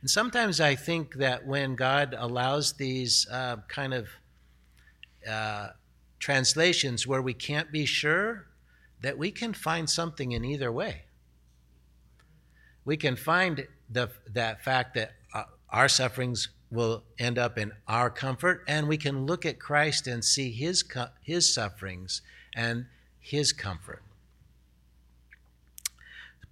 And 0.00 0.08
sometimes 0.08 0.60
I 0.60 0.74
think 0.74 1.14
that 1.14 1.46
when 1.46 1.74
God 1.74 2.14
allows 2.16 2.74
these 2.74 3.26
uh, 3.30 3.56
kind 3.68 3.94
of 3.94 4.08
uh, 5.28 5.68
translations 6.18 7.06
where 7.06 7.22
we 7.22 7.34
can't 7.34 7.72
be 7.72 7.84
sure, 7.84 8.46
that 9.00 9.18
we 9.18 9.30
can 9.30 9.52
find 9.52 9.88
something 9.88 10.32
in 10.32 10.44
either 10.44 10.72
way. 10.72 11.02
We 12.84 12.96
can 12.96 13.16
find 13.16 13.66
the, 13.90 14.10
that 14.32 14.64
fact 14.64 14.94
that 14.94 15.12
uh, 15.34 15.44
our 15.70 15.88
sufferings 15.88 16.48
will 16.70 17.04
end 17.18 17.38
up 17.38 17.58
in 17.58 17.72
our 17.86 18.10
comfort, 18.10 18.62
and 18.68 18.88
we 18.88 18.96
can 18.96 19.26
look 19.26 19.46
at 19.46 19.58
Christ 19.58 20.06
and 20.06 20.24
see 20.24 20.50
his, 20.50 20.84
his 21.22 21.52
sufferings 21.52 22.22
and 22.54 22.86
his 23.20 23.52
comfort. 23.52 24.02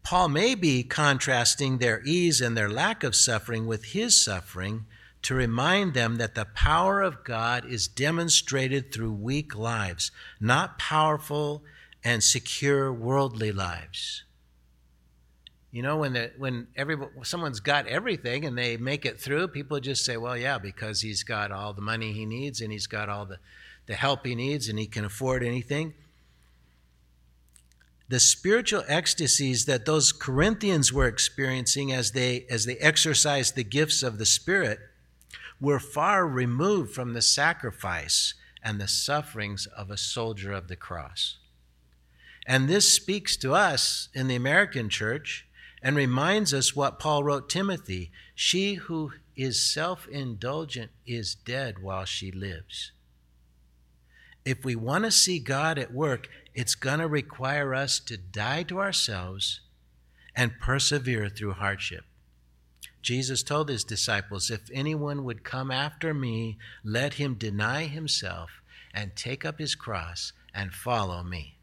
Paul 0.06 0.28
may 0.28 0.54
be 0.54 0.84
contrasting 0.84 1.78
their 1.78 2.00
ease 2.04 2.40
and 2.40 2.56
their 2.56 2.70
lack 2.70 3.02
of 3.02 3.16
suffering 3.16 3.66
with 3.66 3.86
his 3.86 4.22
suffering 4.22 4.86
to 5.22 5.34
remind 5.34 5.94
them 5.94 6.14
that 6.18 6.36
the 6.36 6.44
power 6.44 7.02
of 7.02 7.24
God 7.24 7.64
is 7.64 7.88
demonstrated 7.88 8.92
through 8.92 9.10
weak 9.10 9.56
lives, 9.56 10.12
not 10.38 10.78
powerful 10.78 11.64
and 12.04 12.22
secure 12.22 12.92
worldly 12.92 13.50
lives. 13.50 14.22
You 15.72 15.82
know, 15.82 15.96
when 15.96 16.12
the, 16.12 16.30
when 16.38 16.68
everybody, 16.76 17.10
someone's 17.24 17.58
got 17.58 17.88
everything 17.88 18.44
and 18.44 18.56
they 18.56 18.76
make 18.76 19.04
it 19.04 19.18
through, 19.18 19.48
people 19.48 19.80
just 19.80 20.04
say, 20.04 20.16
"Well, 20.16 20.36
yeah, 20.36 20.58
because 20.58 21.00
he's 21.00 21.24
got 21.24 21.50
all 21.50 21.72
the 21.72 21.82
money 21.82 22.12
he 22.12 22.26
needs 22.26 22.60
and 22.60 22.70
he's 22.70 22.86
got 22.86 23.08
all 23.08 23.26
the, 23.26 23.40
the 23.86 23.94
help 23.94 24.24
he 24.24 24.36
needs 24.36 24.68
and 24.68 24.78
he 24.78 24.86
can 24.86 25.04
afford 25.04 25.42
anything." 25.42 25.94
The 28.08 28.20
spiritual 28.20 28.84
ecstasies 28.86 29.64
that 29.64 29.84
those 29.84 30.12
Corinthians 30.12 30.92
were 30.92 31.06
experiencing 31.06 31.92
as 31.92 32.12
they 32.12 32.46
as 32.48 32.64
they 32.64 32.76
exercised 32.76 33.54
the 33.54 33.64
gifts 33.64 34.02
of 34.02 34.18
the 34.18 34.26
Spirit 34.26 34.78
were 35.60 35.80
far 35.80 36.26
removed 36.26 36.94
from 36.94 37.14
the 37.14 37.22
sacrifice 37.22 38.34
and 38.62 38.80
the 38.80 38.88
sufferings 38.88 39.66
of 39.66 39.90
a 39.90 39.96
soldier 39.96 40.52
of 40.52 40.68
the 40.68 40.76
cross. 40.76 41.38
And 42.46 42.68
this 42.68 42.92
speaks 42.92 43.36
to 43.38 43.54
us 43.54 44.08
in 44.14 44.28
the 44.28 44.36
American 44.36 44.88
church 44.88 45.46
and 45.82 45.96
reminds 45.96 46.54
us 46.54 46.76
what 46.76 46.98
Paul 46.98 47.24
wrote 47.24 47.48
Timothy 47.48 48.12
she 48.34 48.74
who 48.74 49.12
is 49.34 49.60
self 49.60 50.06
indulgent 50.08 50.90
is 51.06 51.34
dead 51.34 51.80
while 51.80 52.04
she 52.04 52.30
lives. 52.30 52.92
If 54.44 54.64
we 54.64 54.76
want 54.76 55.04
to 55.04 55.10
see 55.10 55.38
God 55.40 55.78
at 55.78 55.92
work, 55.92 56.28
it's 56.56 56.74
going 56.74 57.00
to 57.00 57.06
require 57.06 57.74
us 57.74 58.00
to 58.00 58.16
die 58.16 58.62
to 58.62 58.80
ourselves 58.80 59.60
and 60.34 60.58
persevere 60.58 61.28
through 61.28 61.52
hardship. 61.52 62.04
Jesus 63.02 63.42
told 63.42 63.68
his 63.68 63.84
disciples, 63.84 64.50
If 64.50 64.70
anyone 64.72 65.24
would 65.24 65.44
come 65.44 65.70
after 65.70 66.14
me, 66.14 66.56
let 66.82 67.14
him 67.14 67.34
deny 67.34 67.84
himself 67.84 68.62
and 68.94 69.14
take 69.14 69.44
up 69.44 69.58
his 69.58 69.74
cross 69.74 70.32
and 70.54 70.72
follow 70.72 71.22
me. 71.22 71.58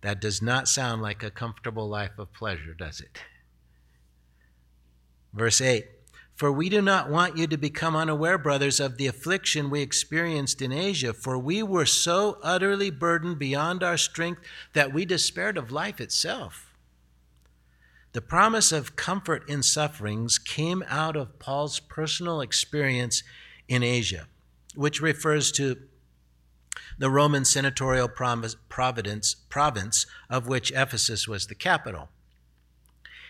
That 0.00 0.18
does 0.18 0.40
not 0.40 0.66
sound 0.66 1.02
like 1.02 1.22
a 1.22 1.30
comfortable 1.30 1.88
life 1.88 2.18
of 2.18 2.32
pleasure, 2.32 2.72
does 2.72 3.00
it? 3.00 3.20
Verse 5.34 5.60
8 5.60 5.84
for 6.36 6.52
we 6.52 6.68
do 6.68 6.82
not 6.82 7.08
want 7.08 7.38
you 7.38 7.46
to 7.46 7.56
become 7.56 7.96
unaware, 7.96 8.36
brothers, 8.36 8.78
of 8.78 8.98
the 8.98 9.06
affliction 9.06 9.70
we 9.70 9.80
experienced 9.80 10.60
in 10.60 10.70
Asia, 10.70 11.14
for 11.14 11.38
we 11.38 11.62
were 11.62 11.86
so 11.86 12.38
utterly 12.42 12.90
burdened 12.90 13.38
beyond 13.38 13.82
our 13.82 13.96
strength 13.96 14.42
that 14.74 14.92
we 14.92 15.06
despaired 15.06 15.56
of 15.56 15.72
life 15.72 15.98
itself. 15.98 16.74
The 18.12 18.20
promise 18.20 18.70
of 18.70 18.96
comfort 18.96 19.48
in 19.48 19.62
sufferings 19.62 20.38
came 20.38 20.84
out 20.88 21.16
of 21.16 21.38
Paul's 21.38 21.80
personal 21.80 22.42
experience 22.42 23.22
in 23.66 23.82
Asia, 23.82 24.26
which 24.74 25.00
refers 25.00 25.50
to 25.52 25.78
the 26.98 27.10
Roman 27.10 27.46
senatorial 27.46 28.08
province, 28.08 30.06
of 30.28 30.46
which 30.46 30.70
Ephesus 30.72 31.26
was 31.26 31.46
the 31.46 31.54
capital. 31.54 32.10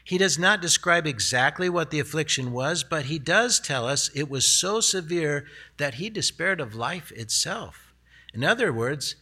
He 0.06 0.18
does 0.18 0.38
not 0.38 0.62
describe 0.62 1.04
exactly 1.04 1.68
what 1.68 1.90
the 1.90 1.98
affliction 1.98 2.52
was, 2.52 2.84
but 2.84 3.06
he 3.06 3.18
does 3.18 3.58
tell 3.58 3.88
us 3.88 4.08
it 4.14 4.30
was 4.30 4.46
so 4.46 4.80
severe 4.80 5.46
that 5.78 5.94
he 5.94 6.10
despaired 6.10 6.60
of 6.60 6.76
life 6.76 7.10
itself. 7.10 7.92
In 8.32 8.44
other 8.44 8.72
words, 8.72 9.16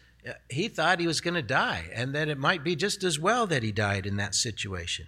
he 0.51 0.69
thought 0.69 1.01
he 1.01 1.07
was 1.07 1.23
going 1.23 1.35
to 1.37 1.43
die 1.43 1.89
and 1.95 2.15
that 2.15 2.29
it 2.29 2.37
might 2.37 2.63
be 2.63 2.77
just 2.77 3.03
as 3.03 3.19
well 3.19 3.47
that 3.47 3.63
he 3.63 3.73
died 3.73 4.05
in 4.05 4.19
that 4.19 4.35
situation. 4.35 5.07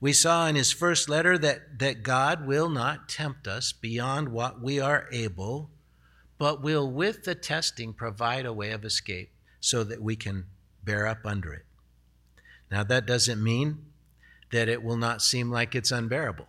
We 0.00 0.14
saw 0.14 0.46
in 0.46 0.54
his 0.54 0.72
first 0.72 1.06
letter 1.06 1.36
that, 1.36 1.78
that 1.78 2.02
God 2.02 2.46
will 2.46 2.70
not 2.70 3.10
tempt 3.10 3.46
us 3.46 3.74
beyond 3.74 4.30
what 4.30 4.62
we 4.62 4.80
are 4.80 5.06
able, 5.12 5.68
but 6.38 6.62
will, 6.62 6.90
with 6.90 7.24
the 7.24 7.34
testing, 7.34 7.92
provide 7.92 8.46
a 8.46 8.54
way 8.54 8.70
of 8.70 8.86
escape 8.86 9.32
so 9.60 9.84
that 9.84 10.00
we 10.00 10.16
can 10.16 10.46
bear 10.82 11.06
up 11.06 11.26
under 11.26 11.52
it. 11.52 11.66
Now, 12.70 12.84
that 12.84 13.04
doesn't 13.04 13.42
mean 13.42 13.85
that 14.56 14.70
it 14.70 14.82
will 14.82 14.96
not 14.96 15.20
seem 15.20 15.50
like 15.50 15.74
it's 15.74 15.90
unbearable. 15.90 16.48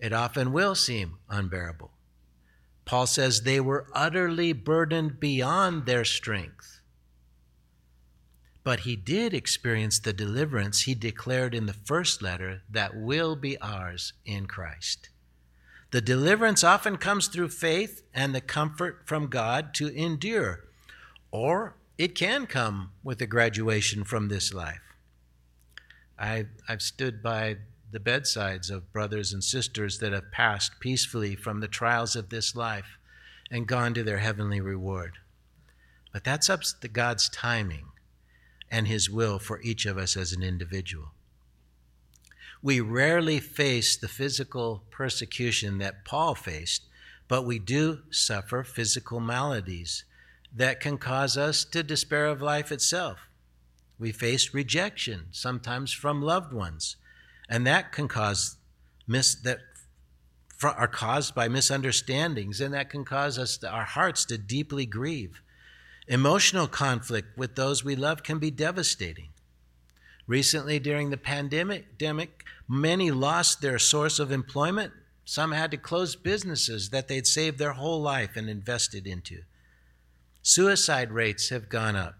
It 0.00 0.12
often 0.12 0.50
will 0.52 0.74
seem 0.74 1.18
unbearable. 1.28 1.92
Paul 2.84 3.06
says 3.06 3.42
they 3.42 3.60
were 3.60 3.86
utterly 3.94 4.52
burdened 4.52 5.20
beyond 5.20 5.86
their 5.86 6.04
strength. 6.04 6.80
But 8.64 8.80
he 8.80 8.96
did 8.96 9.32
experience 9.32 10.00
the 10.00 10.12
deliverance 10.12 10.82
he 10.82 10.94
declared 10.96 11.54
in 11.54 11.66
the 11.66 11.72
first 11.72 12.20
letter 12.20 12.62
that 12.68 12.96
will 12.96 13.36
be 13.36 13.56
ours 13.60 14.12
in 14.26 14.46
Christ. 14.46 15.08
The 15.92 16.00
deliverance 16.00 16.64
often 16.64 16.96
comes 16.96 17.28
through 17.28 17.50
faith 17.50 18.02
and 18.12 18.34
the 18.34 18.40
comfort 18.40 19.02
from 19.06 19.28
God 19.28 19.72
to 19.74 19.86
endure, 19.86 20.64
or 21.30 21.76
it 21.96 22.16
can 22.16 22.46
come 22.46 22.90
with 23.04 23.22
a 23.22 23.26
graduation 23.26 24.02
from 24.02 24.26
this 24.26 24.52
life. 24.52 24.89
I, 26.20 26.46
I've 26.68 26.82
stood 26.82 27.22
by 27.22 27.56
the 27.90 28.00
bedsides 28.00 28.70
of 28.70 28.92
brothers 28.92 29.32
and 29.32 29.42
sisters 29.42 29.98
that 29.98 30.12
have 30.12 30.30
passed 30.30 30.78
peacefully 30.78 31.34
from 31.34 31.60
the 31.60 31.68
trials 31.68 32.14
of 32.14 32.28
this 32.28 32.54
life 32.54 32.98
and 33.50 33.66
gone 33.66 33.94
to 33.94 34.04
their 34.04 34.18
heavenly 34.18 34.60
reward. 34.60 35.14
But 36.12 36.24
that's 36.24 36.50
up 36.50 36.60
to 36.80 36.88
God's 36.88 37.28
timing 37.28 37.86
and 38.70 38.86
His 38.86 39.10
will 39.10 39.38
for 39.38 39.60
each 39.62 39.86
of 39.86 39.96
us 39.98 40.16
as 40.16 40.32
an 40.32 40.42
individual. 40.42 41.12
We 42.62 42.80
rarely 42.80 43.40
face 43.40 43.96
the 43.96 44.08
physical 44.08 44.84
persecution 44.90 45.78
that 45.78 46.04
Paul 46.04 46.34
faced, 46.34 46.84
but 47.26 47.46
we 47.46 47.58
do 47.58 48.02
suffer 48.10 48.62
physical 48.62 49.18
maladies 49.18 50.04
that 50.54 50.80
can 50.80 50.98
cause 50.98 51.36
us 51.36 51.64
to 51.64 51.82
despair 51.82 52.26
of 52.26 52.42
life 52.42 52.70
itself. 52.70 53.29
We 54.00 54.12
face 54.12 54.54
rejection, 54.54 55.26
sometimes 55.30 55.92
from 55.92 56.22
loved 56.22 56.54
ones, 56.54 56.96
and 57.50 57.66
that 57.66 57.92
can 57.92 58.08
cause 58.08 58.56
mis- 59.06 59.34
that 59.42 59.58
are 60.62 60.88
caused 60.88 61.34
by 61.34 61.48
misunderstandings, 61.48 62.62
and 62.62 62.72
that 62.72 62.88
can 62.88 63.04
cause 63.04 63.38
us 63.38 63.58
to, 63.58 63.68
our 63.68 63.84
hearts 63.84 64.24
to 64.26 64.38
deeply 64.38 64.86
grieve. 64.86 65.42
Emotional 66.08 66.66
conflict 66.66 67.36
with 67.36 67.56
those 67.56 67.84
we 67.84 67.94
love 67.94 68.22
can 68.22 68.38
be 68.38 68.50
devastating. 68.50 69.28
Recently, 70.26 70.78
during 70.78 71.10
the 71.10 71.16
pandemic, 71.16 72.44
many 72.68 73.10
lost 73.10 73.60
their 73.60 73.78
source 73.78 74.18
of 74.18 74.32
employment. 74.32 74.92
Some 75.26 75.52
had 75.52 75.70
to 75.72 75.76
close 75.76 76.16
businesses 76.16 76.88
that 76.90 77.08
they'd 77.08 77.26
saved 77.26 77.58
their 77.58 77.72
whole 77.72 78.00
life 78.00 78.36
and 78.36 78.48
invested 78.48 79.06
into. 79.06 79.42
Suicide 80.42 81.12
rates 81.12 81.50
have 81.50 81.68
gone 81.68 81.96
up. 81.96 82.19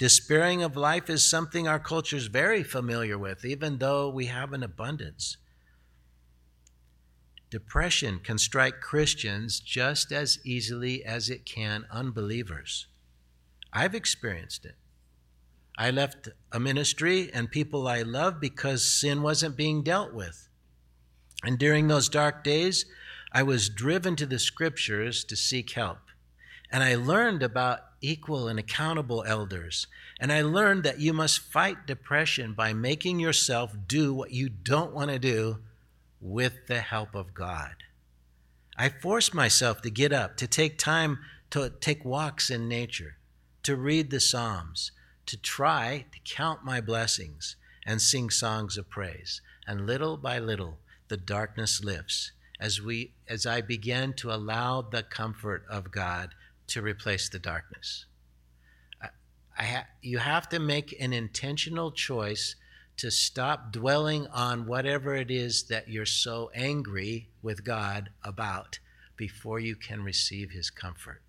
Despairing 0.00 0.62
of 0.62 0.78
life 0.78 1.10
is 1.10 1.28
something 1.28 1.68
our 1.68 1.78
culture 1.78 2.16
is 2.16 2.28
very 2.28 2.62
familiar 2.62 3.18
with, 3.18 3.44
even 3.44 3.76
though 3.76 4.08
we 4.08 4.26
have 4.26 4.54
an 4.54 4.62
abundance. 4.62 5.36
Depression 7.50 8.18
can 8.20 8.38
strike 8.38 8.80
Christians 8.80 9.60
just 9.60 10.10
as 10.10 10.38
easily 10.42 11.04
as 11.04 11.28
it 11.28 11.44
can 11.44 11.84
unbelievers. 11.92 12.86
I've 13.74 13.94
experienced 13.94 14.64
it. 14.64 14.76
I 15.76 15.90
left 15.90 16.30
a 16.50 16.58
ministry 16.58 17.30
and 17.34 17.50
people 17.50 17.86
I 17.86 18.00
love 18.00 18.40
because 18.40 18.90
sin 18.90 19.20
wasn't 19.20 19.54
being 19.54 19.82
dealt 19.82 20.14
with. 20.14 20.48
And 21.44 21.58
during 21.58 21.88
those 21.88 22.08
dark 22.08 22.42
days, 22.42 22.86
I 23.32 23.42
was 23.42 23.68
driven 23.68 24.16
to 24.16 24.24
the 24.24 24.38
scriptures 24.38 25.24
to 25.24 25.36
seek 25.36 25.72
help. 25.72 25.98
And 26.72 26.82
I 26.82 26.94
learned 26.94 27.42
about 27.42 27.80
equal 28.00 28.48
and 28.48 28.58
accountable 28.58 29.24
elders. 29.26 29.86
And 30.18 30.32
I 30.32 30.42
learned 30.42 30.84
that 30.84 31.00
you 31.00 31.12
must 31.12 31.40
fight 31.40 31.86
depression 31.86 32.54
by 32.54 32.72
making 32.72 33.20
yourself 33.20 33.74
do 33.86 34.14
what 34.14 34.32
you 34.32 34.48
don't 34.48 34.92
want 34.92 35.10
to 35.10 35.18
do 35.18 35.58
with 36.20 36.66
the 36.66 36.80
help 36.80 37.14
of 37.14 37.34
God. 37.34 37.74
I 38.76 38.88
forced 38.88 39.34
myself 39.34 39.82
to 39.82 39.90
get 39.90 40.12
up, 40.12 40.36
to 40.38 40.46
take 40.46 40.78
time 40.78 41.18
to 41.50 41.68
take 41.80 42.04
walks 42.04 42.48
in 42.48 42.68
nature, 42.68 43.16
to 43.64 43.76
read 43.76 44.10
the 44.10 44.20
Psalms, 44.20 44.92
to 45.26 45.36
try 45.36 46.06
to 46.12 46.18
count 46.24 46.64
my 46.64 46.80
blessings 46.80 47.56
and 47.84 48.00
sing 48.00 48.30
songs 48.30 48.78
of 48.78 48.88
praise. 48.88 49.40
And 49.66 49.86
little 49.86 50.16
by 50.16 50.38
little, 50.38 50.78
the 51.08 51.16
darkness 51.16 51.82
lifts 51.82 52.32
as 52.58 52.80
we 52.80 53.12
as 53.26 53.46
I 53.46 53.60
begin 53.60 54.12
to 54.14 54.32
allow 54.32 54.82
the 54.82 55.02
comfort 55.02 55.64
of 55.68 55.90
God 55.90 56.34
to 56.70 56.82
replace 56.82 57.28
the 57.28 57.38
darkness. 57.38 58.06
I, 59.02 59.08
I 59.58 59.64
ha- 59.64 59.86
you 60.02 60.18
have 60.18 60.48
to 60.50 60.58
make 60.58 60.94
an 61.00 61.12
intentional 61.12 61.92
choice 61.92 62.56
to 62.96 63.10
stop 63.10 63.72
dwelling 63.72 64.26
on 64.26 64.66
whatever 64.66 65.14
it 65.14 65.30
is 65.30 65.64
that 65.64 65.88
you're 65.88 66.04
so 66.04 66.50
angry 66.54 67.28
with 67.42 67.64
God 67.64 68.10
about 68.22 68.78
before 69.16 69.58
you 69.58 69.74
can 69.74 70.02
receive 70.02 70.50
his 70.50 70.70
comfort. 70.70 71.22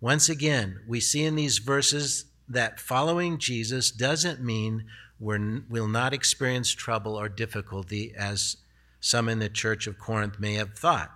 Once 0.00 0.28
again, 0.28 0.80
we 0.88 0.98
see 0.98 1.24
in 1.24 1.36
these 1.36 1.58
verses 1.58 2.24
that 2.48 2.80
following 2.80 3.38
Jesus 3.38 3.92
doesn't 3.92 4.42
mean 4.42 4.84
we 5.20 5.60
will 5.68 5.86
not 5.86 6.12
experience 6.12 6.72
trouble 6.72 7.14
or 7.14 7.28
difficulty 7.28 8.12
as 8.16 8.56
some 8.98 9.28
in 9.28 9.38
the 9.38 9.48
church 9.48 9.86
of 9.86 9.98
Corinth 9.98 10.40
may 10.40 10.54
have 10.54 10.76
thought. 10.76 11.12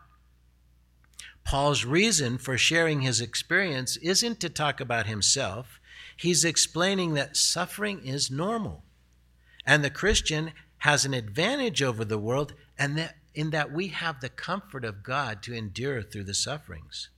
Paul's 1.46 1.84
reason 1.84 2.38
for 2.38 2.58
sharing 2.58 3.02
his 3.02 3.20
experience 3.20 3.96
isn't 3.98 4.40
to 4.40 4.48
talk 4.48 4.80
about 4.80 5.06
himself. 5.06 5.78
He's 6.16 6.44
explaining 6.44 7.14
that 7.14 7.36
suffering 7.36 8.04
is 8.04 8.32
normal. 8.32 8.82
And 9.64 9.84
the 9.84 9.90
Christian 9.90 10.52
has 10.78 11.04
an 11.04 11.14
advantage 11.14 11.84
over 11.84 12.04
the 12.04 12.18
world 12.18 12.54
and 12.76 12.98
that 12.98 13.14
in 13.32 13.50
that 13.50 13.70
we 13.70 13.88
have 13.88 14.20
the 14.20 14.28
comfort 14.28 14.84
of 14.84 15.04
God 15.04 15.40
to 15.44 15.54
endure 15.54 16.02
through 16.02 16.24
the 16.24 16.34
sufferings. 16.34 17.10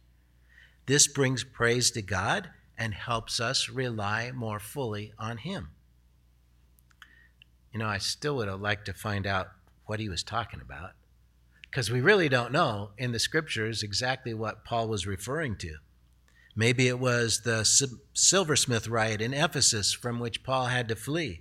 This 0.85 1.07
brings 1.07 1.43
praise 1.43 1.91
to 1.93 2.03
God 2.03 2.51
and 2.77 2.93
helps 2.93 3.41
us 3.41 3.71
rely 3.71 4.31
more 4.33 4.61
fully 4.61 5.15
on 5.19 5.39
him. 5.39 5.71
You 7.73 7.79
know, 7.79 7.87
I 7.87 7.99
still 7.99 8.37
would 8.37 8.49
have 8.49 8.61
liked 8.61 8.85
to 8.87 8.93
find 8.93 9.27
out 9.27 9.49
what 9.87 10.01
he 10.01 10.09
was 10.11 10.23
talking 10.23 10.61
about 10.61 10.91
because 11.79 11.93
we 11.93 12.01
really 12.01 12.29
don't 12.29 12.51
know 12.51 12.91
in 12.99 13.13
the 13.13 13.21
scriptures 13.21 13.85
exactly 13.85 14.35
what 14.35 14.65
Paul 14.65 14.89
was 14.89 15.07
referring 15.07 15.55
to. 15.59 15.77
Maybe 16.57 16.89
it 16.89 16.99
was 16.99 17.43
the 17.43 17.65
silversmith 18.15 18.89
riot 18.89 19.21
in 19.21 19.33
Ephesus 19.33 19.93
from 19.93 20.19
which 20.19 20.43
Paul 20.43 20.67
had 20.67 20.89
to 20.89 20.97
flee, 20.97 21.41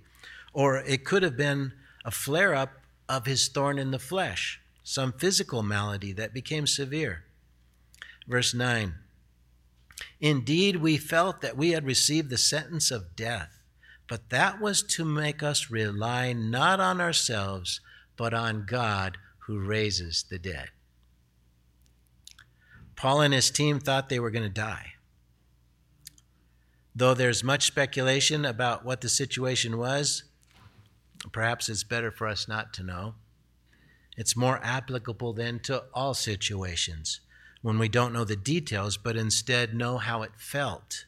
or 0.52 0.76
it 0.76 1.04
could 1.04 1.24
have 1.24 1.36
been 1.36 1.72
a 2.04 2.12
flare 2.12 2.54
up 2.54 2.70
of 3.08 3.26
his 3.26 3.48
thorn 3.48 3.80
in 3.80 3.90
the 3.90 3.98
flesh, 3.98 4.60
some 4.84 5.12
physical 5.12 5.64
malady 5.64 6.12
that 6.12 6.32
became 6.32 6.68
severe. 6.68 7.24
Verse 8.28 8.54
9 8.54 8.94
Indeed, 10.20 10.76
we 10.76 10.98
felt 10.98 11.40
that 11.40 11.56
we 11.56 11.70
had 11.70 11.84
received 11.84 12.30
the 12.30 12.38
sentence 12.38 12.92
of 12.92 13.16
death, 13.16 13.58
but 14.06 14.30
that 14.30 14.60
was 14.60 14.84
to 14.84 15.04
make 15.04 15.42
us 15.42 15.68
rely 15.68 16.32
not 16.32 16.78
on 16.78 17.00
ourselves, 17.00 17.80
but 18.16 18.32
on 18.32 18.66
God 18.66 19.18
who 19.48 19.58
raises 19.58 20.26
the 20.28 20.38
dead. 20.38 20.68
Paul 22.96 23.22
and 23.22 23.32
his 23.32 23.50
team 23.50 23.80
thought 23.80 24.10
they 24.10 24.20
were 24.20 24.30
going 24.30 24.44
to 24.44 24.50
die. 24.50 24.92
Though 26.94 27.14
there's 27.14 27.42
much 27.42 27.64
speculation 27.64 28.44
about 28.44 28.84
what 28.84 29.00
the 29.00 29.08
situation 29.08 29.78
was, 29.78 30.24
perhaps 31.32 31.70
it's 31.70 31.82
better 31.82 32.10
for 32.10 32.26
us 32.26 32.46
not 32.46 32.74
to 32.74 32.82
know. 32.82 33.14
It's 34.18 34.36
more 34.36 34.60
applicable 34.62 35.32
then 35.32 35.60
to 35.60 35.84
all 35.94 36.12
situations 36.12 37.20
when 37.62 37.78
we 37.78 37.88
don't 37.88 38.12
know 38.12 38.24
the 38.24 38.36
details, 38.36 38.98
but 38.98 39.16
instead 39.16 39.74
know 39.74 39.96
how 39.96 40.22
it 40.22 40.32
felt, 40.36 41.06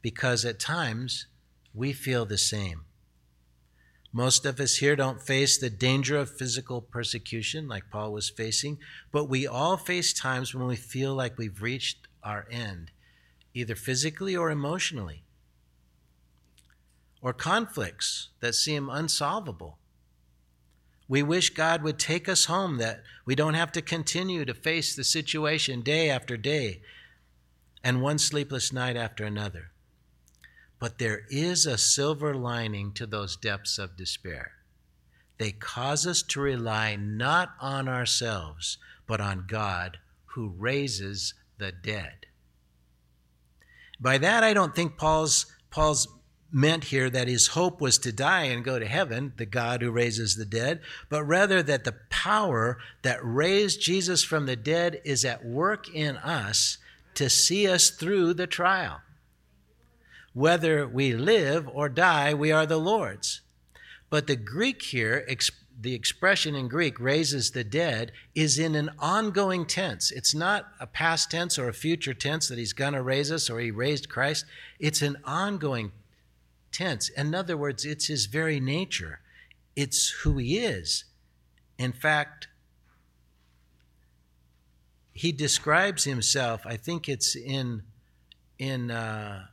because 0.00 0.44
at 0.44 0.60
times 0.60 1.26
we 1.74 1.92
feel 1.92 2.24
the 2.24 2.38
same. 2.38 2.84
Most 4.16 4.46
of 4.46 4.60
us 4.60 4.76
here 4.76 4.94
don't 4.94 5.20
face 5.20 5.58
the 5.58 5.68
danger 5.68 6.16
of 6.16 6.30
physical 6.30 6.80
persecution 6.80 7.66
like 7.66 7.90
Paul 7.90 8.12
was 8.12 8.30
facing, 8.30 8.78
but 9.10 9.24
we 9.24 9.44
all 9.44 9.76
face 9.76 10.12
times 10.12 10.54
when 10.54 10.68
we 10.68 10.76
feel 10.76 11.16
like 11.16 11.36
we've 11.36 11.60
reached 11.60 12.06
our 12.22 12.46
end, 12.48 12.92
either 13.54 13.74
physically 13.74 14.36
or 14.36 14.52
emotionally, 14.52 15.24
or 17.20 17.32
conflicts 17.32 18.28
that 18.38 18.54
seem 18.54 18.88
unsolvable. 18.88 19.78
We 21.08 21.24
wish 21.24 21.50
God 21.50 21.82
would 21.82 21.98
take 21.98 22.28
us 22.28 22.44
home, 22.44 22.78
that 22.78 23.02
we 23.26 23.34
don't 23.34 23.54
have 23.54 23.72
to 23.72 23.82
continue 23.82 24.44
to 24.44 24.54
face 24.54 24.94
the 24.94 25.02
situation 25.02 25.80
day 25.80 26.08
after 26.08 26.36
day 26.36 26.82
and 27.82 28.00
one 28.00 28.18
sleepless 28.18 28.72
night 28.72 28.96
after 28.96 29.24
another. 29.24 29.72
But 30.84 30.98
there 30.98 31.22
is 31.30 31.64
a 31.64 31.78
silver 31.78 32.34
lining 32.34 32.92
to 32.92 33.06
those 33.06 33.36
depths 33.36 33.78
of 33.78 33.96
despair. 33.96 34.52
They 35.38 35.50
cause 35.50 36.06
us 36.06 36.20
to 36.24 36.42
rely 36.42 36.94
not 36.94 37.54
on 37.58 37.88
ourselves, 37.88 38.76
but 39.06 39.18
on 39.18 39.46
God 39.48 39.96
who 40.34 40.48
raises 40.48 41.32
the 41.56 41.72
dead. 41.72 42.26
By 43.98 44.18
that, 44.18 44.44
I 44.44 44.52
don't 44.52 44.76
think 44.76 44.98
Paul's, 44.98 45.46
Paul's 45.70 46.06
meant 46.52 46.84
here 46.84 47.08
that 47.08 47.28
his 47.28 47.46
hope 47.46 47.80
was 47.80 47.96
to 48.00 48.12
die 48.12 48.42
and 48.42 48.62
go 48.62 48.78
to 48.78 48.86
heaven, 48.86 49.32
the 49.38 49.46
God 49.46 49.80
who 49.80 49.90
raises 49.90 50.36
the 50.36 50.44
dead, 50.44 50.82
but 51.08 51.24
rather 51.24 51.62
that 51.62 51.84
the 51.84 51.96
power 52.10 52.76
that 53.00 53.20
raised 53.22 53.80
Jesus 53.80 54.22
from 54.22 54.44
the 54.44 54.54
dead 54.54 55.00
is 55.02 55.24
at 55.24 55.46
work 55.46 55.88
in 55.88 56.18
us 56.18 56.76
to 57.14 57.30
see 57.30 57.66
us 57.66 57.88
through 57.88 58.34
the 58.34 58.46
trial. 58.46 59.00
Whether 60.34 60.86
we 60.86 61.14
live 61.14 61.68
or 61.68 61.88
die, 61.88 62.34
we 62.34 62.52
are 62.52 62.66
the 62.66 62.76
Lord's. 62.76 63.40
But 64.10 64.26
the 64.26 64.36
Greek 64.36 64.82
here, 64.82 65.26
the 65.80 65.94
expression 65.94 66.54
in 66.54 66.68
Greek, 66.68 67.00
raises 67.00 67.52
the 67.52 67.64
dead, 67.64 68.12
is 68.34 68.58
in 68.58 68.74
an 68.74 68.90
ongoing 68.98 69.64
tense. 69.64 70.10
It's 70.10 70.34
not 70.34 70.68
a 70.80 70.86
past 70.86 71.30
tense 71.30 71.58
or 71.58 71.68
a 71.68 71.72
future 71.72 72.14
tense 72.14 72.48
that 72.48 72.58
he's 72.58 72.72
going 72.72 72.92
to 72.92 73.02
raise 73.02 73.32
us 73.32 73.48
or 73.48 73.60
he 73.60 73.70
raised 73.70 74.08
Christ. 74.08 74.44
It's 74.78 75.02
an 75.02 75.16
ongoing 75.24 75.92
tense. 76.72 77.08
In 77.08 77.34
other 77.34 77.56
words, 77.56 77.84
it's 77.84 78.06
his 78.06 78.26
very 78.26 78.60
nature, 78.60 79.20
it's 79.76 80.10
who 80.10 80.38
he 80.38 80.58
is. 80.58 81.04
In 81.78 81.92
fact, 81.92 82.48
he 85.12 85.30
describes 85.30 86.04
himself, 86.04 86.66
I 86.66 86.76
think 86.76 87.08
it's 87.08 87.36
in, 87.36 87.82
in 88.58 88.90
uh, 88.90 89.46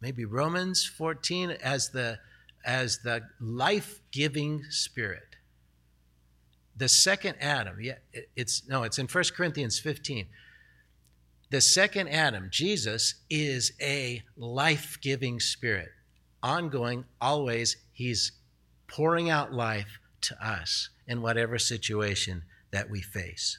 maybe 0.00 0.24
Romans 0.24 0.84
14, 0.84 1.50
as 1.50 1.90
the 1.90 2.18
as 2.64 2.98
the 2.98 3.22
life 3.40 4.00
giving 4.10 4.64
spirit. 4.68 5.36
The 6.76 6.88
second 6.88 7.36
Adam, 7.40 7.80
yeah, 7.80 7.94
it's 8.36 8.68
no, 8.68 8.82
it's 8.82 8.98
in 8.98 9.06
1 9.06 9.24
Corinthians 9.36 9.78
15. 9.78 10.26
The 11.50 11.60
second 11.60 12.08
Adam, 12.08 12.48
Jesus, 12.50 13.14
is 13.30 13.72
a 13.80 14.22
life 14.36 14.98
giving 15.00 15.40
spirit. 15.40 15.88
Ongoing, 16.42 17.04
always, 17.20 17.76
he's 17.92 18.32
pouring 18.86 19.30
out 19.30 19.52
life 19.52 19.98
to 20.20 20.46
us 20.46 20.90
in 21.06 21.22
whatever 21.22 21.58
situation 21.58 22.42
that 22.70 22.90
we 22.90 23.00
face. 23.00 23.58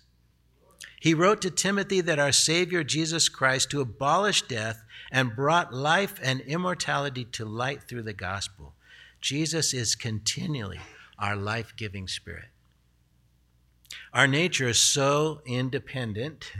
He 0.99 1.13
wrote 1.13 1.41
to 1.41 1.49
Timothy 1.49 2.01
that 2.01 2.19
our 2.19 2.31
Savior 2.31 2.83
Jesus 2.83 3.29
Christ 3.29 3.71
to 3.71 3.81
abolish 3.81 4.41
death 4.43 4.83
and 5.11 5.35
brought 5.35 5.73
life 5.73 6.19
and 6.21 6.41
immortality 6.41 7.23
to 7.25 7.45
light 7.45 7.83
through 7.83 8.03
the 8.03 8.13
gospel. 8.13 8.73
Jesus 9.21 9.73
is 9.73 9.95
continually 9.95 10.79
our 11.17 11.35
life 11.35 11.73
giving 11.75 12.07
spirit. 12.07 12.49
Our 14.13 14.27
nature 14.27 14.67
is 14.67 14.79
so 14.79 15.41
independent, 15.45 16.51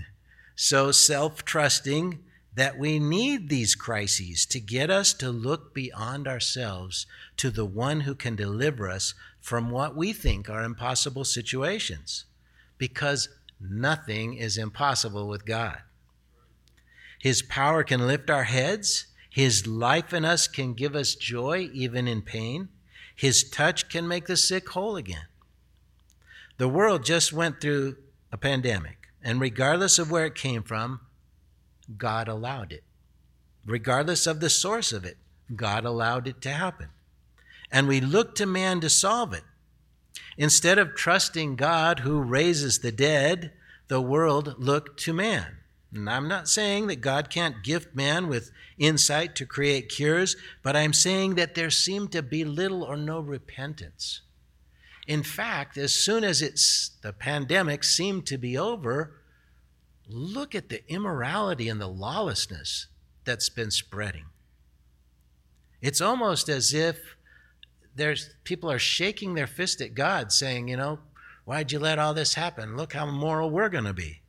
so 0.55 0.91
self 0.91 1.43
trusting, 1.43 2.19
that 2.55 2.77
we 2.77 2.99
need 2.99 3.47
these 3.49 3.75
crises 3.75 4.45
to 4.45 4.59
get 4.59 4.89
us 4.89 5.13
to 5.13 5.29
look 5.29 5.73
beyond 5.73 6.27
ourselves 6.27 7.05
to 7.37 7.49
the 7.49 7.65
one 7.65 8.01
who 8.01 8.15
can 8.15 8.35
deliver 8.35 8.89
us 8.89 9.13
from 9.39 9.69
what 9.69 9.95
we 9.95 10.11
think 10.11 10.49
are 10.49 10.63
impossible 10.63 11.23
situations. 11.23 12.25
Because 12.77 13.29
nothing 13.59 14.35
is 14.35 14.57
impossible 14.57 15.27
with 15.27 15.45
God. 15.45 15.79
His 17.19 17.41
power 17.41 17.83
can 17.83 18.07
lift 18.07 18.29
our 18.29 18.45
heads 18.45 19.07
his 19.29 19.67
life 19.67 20.13
in 20.13 20.25
us 20.25 20.47
can 20.47 20.73
give 20.73 20.95
us 20.95 21.15
joy 21.15 21.69
even 21.71 22.07
in 22.07 22.21
pain. 22.21 22.69
His 23.15 23.47
touch 23.47 23.89
can 23.89 24.07
make 24.07 24.25
the 24.25 24.37
sick 24.37 24.69
whole 24.69 24.95
again. 24.95 25.27
The 26.57 26.67
world 26.67 27.05
just 27.05 27.31
went 27.31 27.61
through 27.61 27.97
a 28.31 28.37
pandemic, 28.37 29.07
and 29.23 29.39
regardless 29.39 29.99
of 29.99 30.11
where 30.11 30.25
it 30.25 30.35
came 30.35 30.63
from, 30.63 31.01
God 31.97 32.27
allowed 32.27 32.71
it. 32.71 32.83
Regardless 33.65 34.25
of 34.25 34.39
the 34.39 34.49
source 34.49 34.91
of 34.91 35.05
it, 35.05 35.17
God 35.55 35.85
allowed 35.85 36.27
it 36.27 36.41
to 36.41 36.51
happen. 36.51 36.89
And 37.71 37.87
we 37.87 38.01
look 38.01 38.35
to 38.35 38.45
man 38.45 38.81
to 38.81 38.89
solve 38.89 39.33
it. 39.33 39.43
Instead 40.37 40.77
of 40.77 40.95
trusting 40.95 41.55
God 41.55 41.99
who 41.99 42.21
raises 42.21 42.79
the 42.79 42.91
dead, 42.91 43.51
the 43.87 44.01
world 44.01 44.55
looked 44.57 44.99
to 45.01 45.13
man. 45.13 45.57
And 45.93 46.09
I'm 46.09 46.27
not 46.27 46.47
saying 46.47 46.87
that 46.87 47.01
God 47.01 47.29
can't 47.29 47.63
gift 47.63 47.95
man 47.95 48.27
with 48.27 48.51
insight 48.77 49.35
to 49.35 49.45
create 49.45 49.89
cures, 49.89 50.35
but 50.61 50.75
I'm 50.75 50.93
saying 50.93 51.35
that 51.35 51.55
there 51.55 51.71
seemed 51.71 52.11
to 52.11 52.21
be 52.21 52.45
little 52.45 52.83
or 52.83 52.95
no 52.95 53.19
repentance. 53.19 54.21
In 55.07 55.23
fact, 55.23 55.75
as 55.77 55.93
soon 55.95 56.23
as 56.23 56.41
it's 56.41 56.91
the 57.01 57.11
pandemic 57.11 57.83
seemed 57.83 58.27
to 58.27 58.37
be 58.37 58.55
over, 58.57 59.15
look 60.07 60.53
at 60.53 60.69
the 60.69 60.87
immorality 60.87 61.67
and 61.67 61.81
the 61.81 61.87
lawlessness 61.87 62.85
that's 63.25 63.49
been 63.49 63.71
spreading. 63.71 64.25
It's 65.81 66.01
almost 66.01 66.49
as 66.49 66.73
if 66.73 67.15
there's 67.99 68.29
people 68.43 68.71
are 68.71 68.79
shaking 68.79 69.33
their 69.33 69.47
fist 69.47 69.81
at 69.81 69.93
God, 69.93 70.31
saying, 70.31 70.67
you 70.67 70.77
know, 70.77 70.99
why'd 71.45 71.71
you 71.71 71.79
let 71.79 71.99
all 71.99 72.13
this 72.13 72.33
happen? 72.33 72.75
Look 72.75 72.93
how 72.93 73.05
moral 73.05 73.49
we're 73.49 73.69
going 73.69 73.83
to 73.83 73.93
be. 73.93 74.21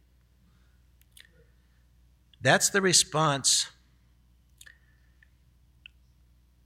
That's 2.41 2.71
the 2.71 2.83
response 2.83 3.69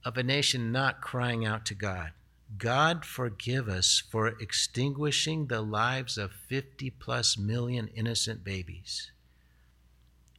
of 0.03 0.17
a 0.17 0.23
nation 0.23 0.71
not 0.71 1.01
crying 1.01 1.45
out 1.45 1.65
to 1.65 1.75
God. 1.75 2.11
God 2.57 3.05
forgive 3.05 3.67
us 3.67 4.01
for 4.09 4.27
extinguishing 4.39 5.47
the 5.47 5.61
lives 5.61 6.17
of 6.17 6.31
50 6.31 6.91
plus 6.91 7.37
million 7.37 7.89
innocent 7.89 8.43
babies. 8.43 9.11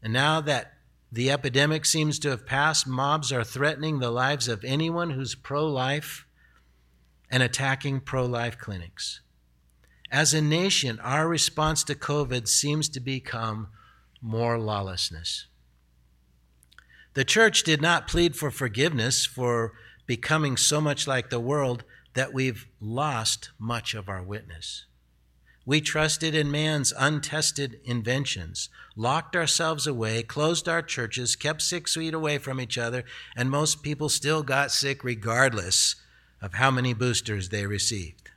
And 0.02 0.12
now 0.12 0.40
that 0.40 0.74
the 1.10 1.30
epidemic 1.30 1.84
seems 1.84 2.18
to 2.20 2.30
have 2.30 2.46
passed, 2.46 2.86
mobs 2.86 3.32
are 3.32 3.44
threatening 3.44 3.98
the 3.98 4.10
lives 4.10 4.48
of 4.48 4.64
anyone 4.64 5.10
who's 5.10 5.34
pro 5.34 5.66
life 5.66 6.26
and 7.36 7.42
attacking 7.42 8.00
pro 8.00 8.24
life 8.24 8.56
clinics. 8.56 9.20
As 10.10 10.32
a 10.32 10.40
nation, 10.40 10.98
our 11.00 11.28
response 11.28 11.84
to 11.84 11.94
COVID 11.94 12.48
seems 12.48 12.88
to 12.88 12.98
become 12.98 13.68
more 14.22 14.58
lawlessness. 14.58 15.44
The 17.12 17.26
church 17.26 17.62
did 17.62 17.82
not 17.82 18.08
plead 18.08 18.36
for 18.36 18.50
forgiveness 18.50 19.26
for 19.26 19.74
becoming 20.06 20.56
so 20.56 20.80
much 20.80 21.06
like 21.06 21.28
the 21.28 21.38
world 21.38 21.84
that 22.14 22.32
we've 22.32 22.68
lost 22.80 23.50
much 23.58 23.92
of 23.92 24.08
our 24.08 24.22
witness. 24.22 24.86
We 25.66 25.82
trusted 25.82 26.34
in 26.34 26.50
man's 26.50 26.94
untested 26.98 27.80
inventions, 27.84 28.70
locked 28.96 29.36
ourselves 29.36 29.86
away, 29.86 30.22
closed 30.22 30.70
our 30.70 30.80
churches, 30.80 31.36
kept 31.36 31.60
six 31.60 31.92
feet 31.92 32.14
away 32.14 32.38
from 32.38 32.62
each 32.62 32.78
other, 32.78 33.04
and 33.36 33.50
most 33.50 33.82
people 33.82 34.08
still 34.08 34.42
got 34.42 34.70
sick 34.70 35.04
regardless 35.04 35.96
of 36.40 36.54
how 36.54 36.70
many 36.70 36.92
boosters 36.92 37.48
they 37.48 37.66
received. 37.66 38.30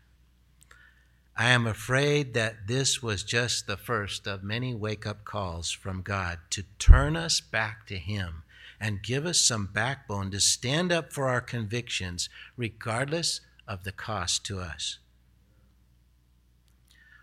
I 1.36 1.52
am 1.52 1.66
afraid 1.66 2.34
that 2.34 2.68
this 2.68 3.02
was 3.02 3.24
just 3.24 3.66
the 3.66 3.78
first 3.78 4.28
of 4.28 4.44
many 4.44 4.76
wake 4.76 5.08
up 5.08 5.24
calls 5.24 5.72
from 5.72 6.02
God 6.02 6.40
to 6.50 6.64
turn 6.80 7.16
us 7.16 7.40
back 7.40 7.88
to 7.88 7.98
Him 7.98 8.44
and 8.80 9.02
give 9.02 9.26
us 9.26 9.40
some 9.40 9.70
backbone 9.74 10.32
to 10.32 10.40
stand 10.40 10.92
up 10.92 11.14
for 11.14 11.30
our 11.30 11.42
convictions, 11.42 12.30
regardless 12.58 13.42
of 13.68 13.84
the 13.84 13.92
cost 13.92 14.46
to 14.48 14.60
us. 14.60 15.00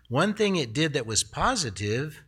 One 0.09 0.33
thing 0.33 0.55
it 0.55 0.73
did 0.73 0.93
that 0.93 1.05
was 1.05 1.23
positive 1.23 2.21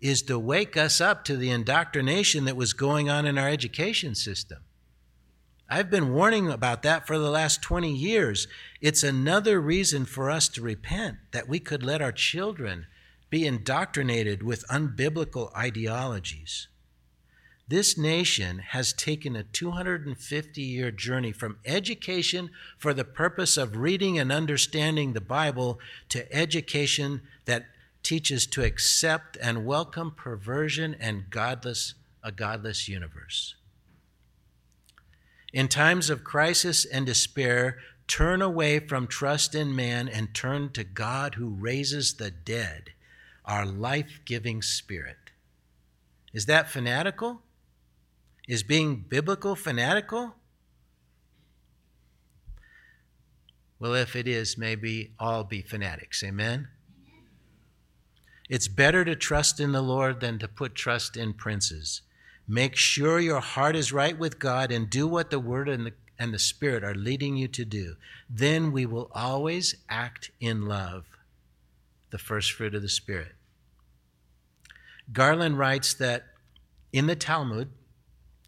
is 0.00 0.22
to 0.22 0.38
wake 0.38 0.76
us 0.76 1.00
up 1.00 1.24
to 1.24 1.36
the 1.36 1.50
indoctrination 1.50 2.44
that 2.44 2.56
was 2.56 2.72
going 2.72 3.08
on 3.08 3.24
in 3.24 3.38
our 3.38 3.48
education 3.48 4.14
system. 4.14 4.58
I've 5.74 5.88
been 5.88 6.12
warning 6.12 6.50
about 6.50 6.82
that 6.82 7.06
for 7.06 7.16
the 7.18 7.30
last 7.30 7.62
20 7.62 7.90
years. 7.90 8.46
It's 8.82 9.02
another 9.02 9.58
reason 9.58 10.04
for 10.04 10.30
us 10.30 10.46
to 10.48 10.60
repent 10.60 11.16
that 11.30 11.48
we 11.48 11.60
could 11.60 11.82
let 11.82 12.02
our 12.02 12.12
children 12.12 12.84
be 13.30 13.46
indoctrinated 13.46 14.42
with 14.42 14.68
unbiblical 14.68 15.50
ideologies. 15.56 16.68
This 17.66 17.96
nation 17.96 18.58
has 18.58 18.92
taken 18.92 19.34
a 19.34 19.44
250 19.44 20.60
year 20.60 20.90
journey 20.90 21.32
from 21.32 21.56
education 21.64 22.50
for 22.76 22.92
the 22.92 23.02
purpose 23.02 23.56
of 23.56 23.78
reading 23.78 24.18
and 24.18 24.30
understanding 24.30 25.14
the 25.14 25.22
Bible 25.22 25.78
to 26.10 26.30
education 26.30 27.22
that 27.46 27.64
teaches 28.02 28.46
to 28.48 28.62
accept 28.62 29.38
and 29.40 29.64
welcome 29.64 30.10
perversion 30.10 30.94
and 31.00 31.30
godless, 31.30 31.94
a 32.22 32.30
godless 32.30 32.88
universe. 32.88 33.54
In 35.52 35.68
times 35.68 36.08
of 36.08 36.24
crisis 36.24 36.84
and 36.84 37.04
despair, 37.04 37.78
turn 38.06 38.40
away 38.40 38.78
from 38.78 39.06
trust 39.06 39.54
in 39.54 39.76
man 39.76 40.08
and 40.08 40.34
turn 40.34 40.72
to 40.72 40.84
God 40.84 41.34
who 41.34 41.50
raises 41.50 42.14
the 42.14 42.30
dead, 42.30 42.90
our 43.44 43.66
life 43.66 44.20
giving 44.24 44.62
spirit. 44.62 45.30
Is 46.32 46.46
that 46.46 46.70
fanatical? 46.70 47.42
Is 48.48 48.62
being 48.62 49.04
biblical 49.08 49.54
fanatical? 49.54 50.34
Well, 53.78 53.94
if 53.94 54.16
it 54.16 54.28
is, 54.28 54.56
maybe 54.56 55.12
all 55.18 55.44
be 55.44 55.60
fanatics. 55.60 56.22
Amen? 56.22 56.68
It's 58.48 58.68
better 58.68 59.04
to 59.04 59.16
trust 59.16 59.60
in 59.60 59.72
the 59.72 59.82
Lord 59.82 60.20
than 60.20 60.38
to 60.38 60.48
put 60.48 60.74
trust 60.74 61.16
in 61.16 61.34
princes. 61.34 62.02
Make 62.52 62.76
sure 62.76 63.18
your 63.18 63.40
heart 63.40 63.74
is 63.74 63.94
right 63.94 64.18
with 64.18 64.38
God 64.38 64.70
and 64.70 64.90
do 64.90 65.08
what 65.08 65.30
the 65.30 65.40
Word 65.40 65.70
and 65.70 65.86
the, 65.86 65.92
and 66.18 66.34
the 66.34 66.38
Spirit 66.38 66.84
are 66.84 66.94
leading 66.94 67.34
you 67.34 67.48
to 67.48 67.64
do. 67.64 67.96
Then 68.28 68.72
we 68.72 68.84
will 68.84 69.10
always 69.14 69.76
act 69.88 70.30
in 70.38 70.66
love, 70.66 71.06
the 72.10 72.18
first 72.18 72.52
fruit 72.52 72.74
of 72.74 72.82
the 72.82 72.90
Spirit. 72.90 73.32
Garland 75.10 75.56
writes 75.56 75.94
that 75.94 76.24
in 76.92 77.06
the 77.06 77.16
Talmud, 77.16 77.70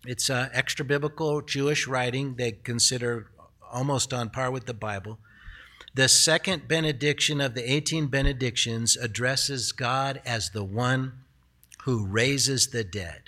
it's 0.04 0.28
uh, 0.28 0.50
extra 0.52 0.84
biblical 0.84 1.40
Jewish 1.40 1.86
writing 1.86 2.34
they 2.34 2.52
consider 2.52 3.30
almost 3.72 4.12
on 4.12 4.28
par 4.28 4.50
with 4.50 4.66
the 4.66 4.74
Bible. 4.74 5.18
The 5.94 6.10
second 6.10 6.68
benediction 6.68 7.40
of 7.40 7.54
the 7.54 7.72
18 7.72 8.08
benedictions 8.08 8.98
addresses 8.98 9.72
God 9.72 10.20
as 10.26 10.50
the 10.50 10.62
one 10.62 11.20
who 11.84 12.04
raises 12.04 12.66
the 12.66 12.84
dead. 12.84 13.23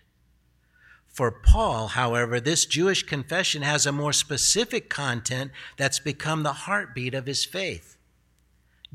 For 1.16 1.30
Paul, 1.30 1.88
however, 1.88 2.40
this 2.40 2.66
Jewish 2.66 3.02
confession 3.02 3.62
has 3.62 3.86
a 3.86 3.90
more 3.90 4.12
specific 4.12 4.90
content 4.90 5.50
that's 5.78 5.98
become 5.98 6.42
the 6.42 6.52
heartbeat 6.52 7.14
of 7.14 7.24
his 7.24 7.42
faith. 7.42 7.96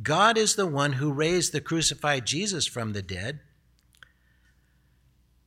God 0.04 0.38
is 0.38 0.54
the 0.54 0.68
one 0.68 0.94
who 0.94 1.12
raised 1.12 1.52
the 1.52 1.62
crucified 1.62 2.28
Jesus 2.28 2.68
from 2.68 2.94
the 2.94 3.02
dead. 3.02 3.40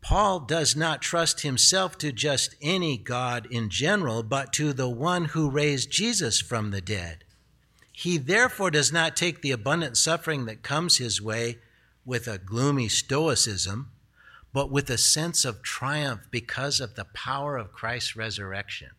Paul 0.01 0.41
does 0.41 0.75
not 0.75 1.01
trust 1.01 1.43
himself 1.43 1.97
to 1.99 2.11
just 2.11 2.57
any 2.61 2.99
God 2.99 3.47
in 3.53 3.71
general, 3.71 4.25
but 4.25 4.53
to 4.55 4.73
the 4.73 4.89
one 4.89 5.27
who 5.27 5.51
raised 5.51 5.93
Jesus 5.93 6.41
from 6.41 6.73
the 6.73 6.81
dead. 6.81 7.23
He 7.93 8.19
therefore 8.19 8.73
does 8.73 8.93
not 8.93 9.15
take 9.15 9.43
the 9.43 9.53
abundant 9.53 9.97
suffering 9.97 10.47
that 10.47 10.65
comes 10.65 10.99
his 10.99 11.23
way 11.23 11.59
with 12.05 12.27
a 12.27 12.39
gloomy 12.39 12.89
stoicism, 12.89 13.93
but 14.55 14.71
with 14.71 14.89
a 14.89 14.97
sense 14.97 15.45
of 15.45 15.63
triumph 15.63 16.21
because 16.31 16.79
of 16.79 16.95
the 16.95 17.07
power 17.07 17.57
of 17.57 17.73
Christ's 17.73 18.15
resurrection. 18.15 18.91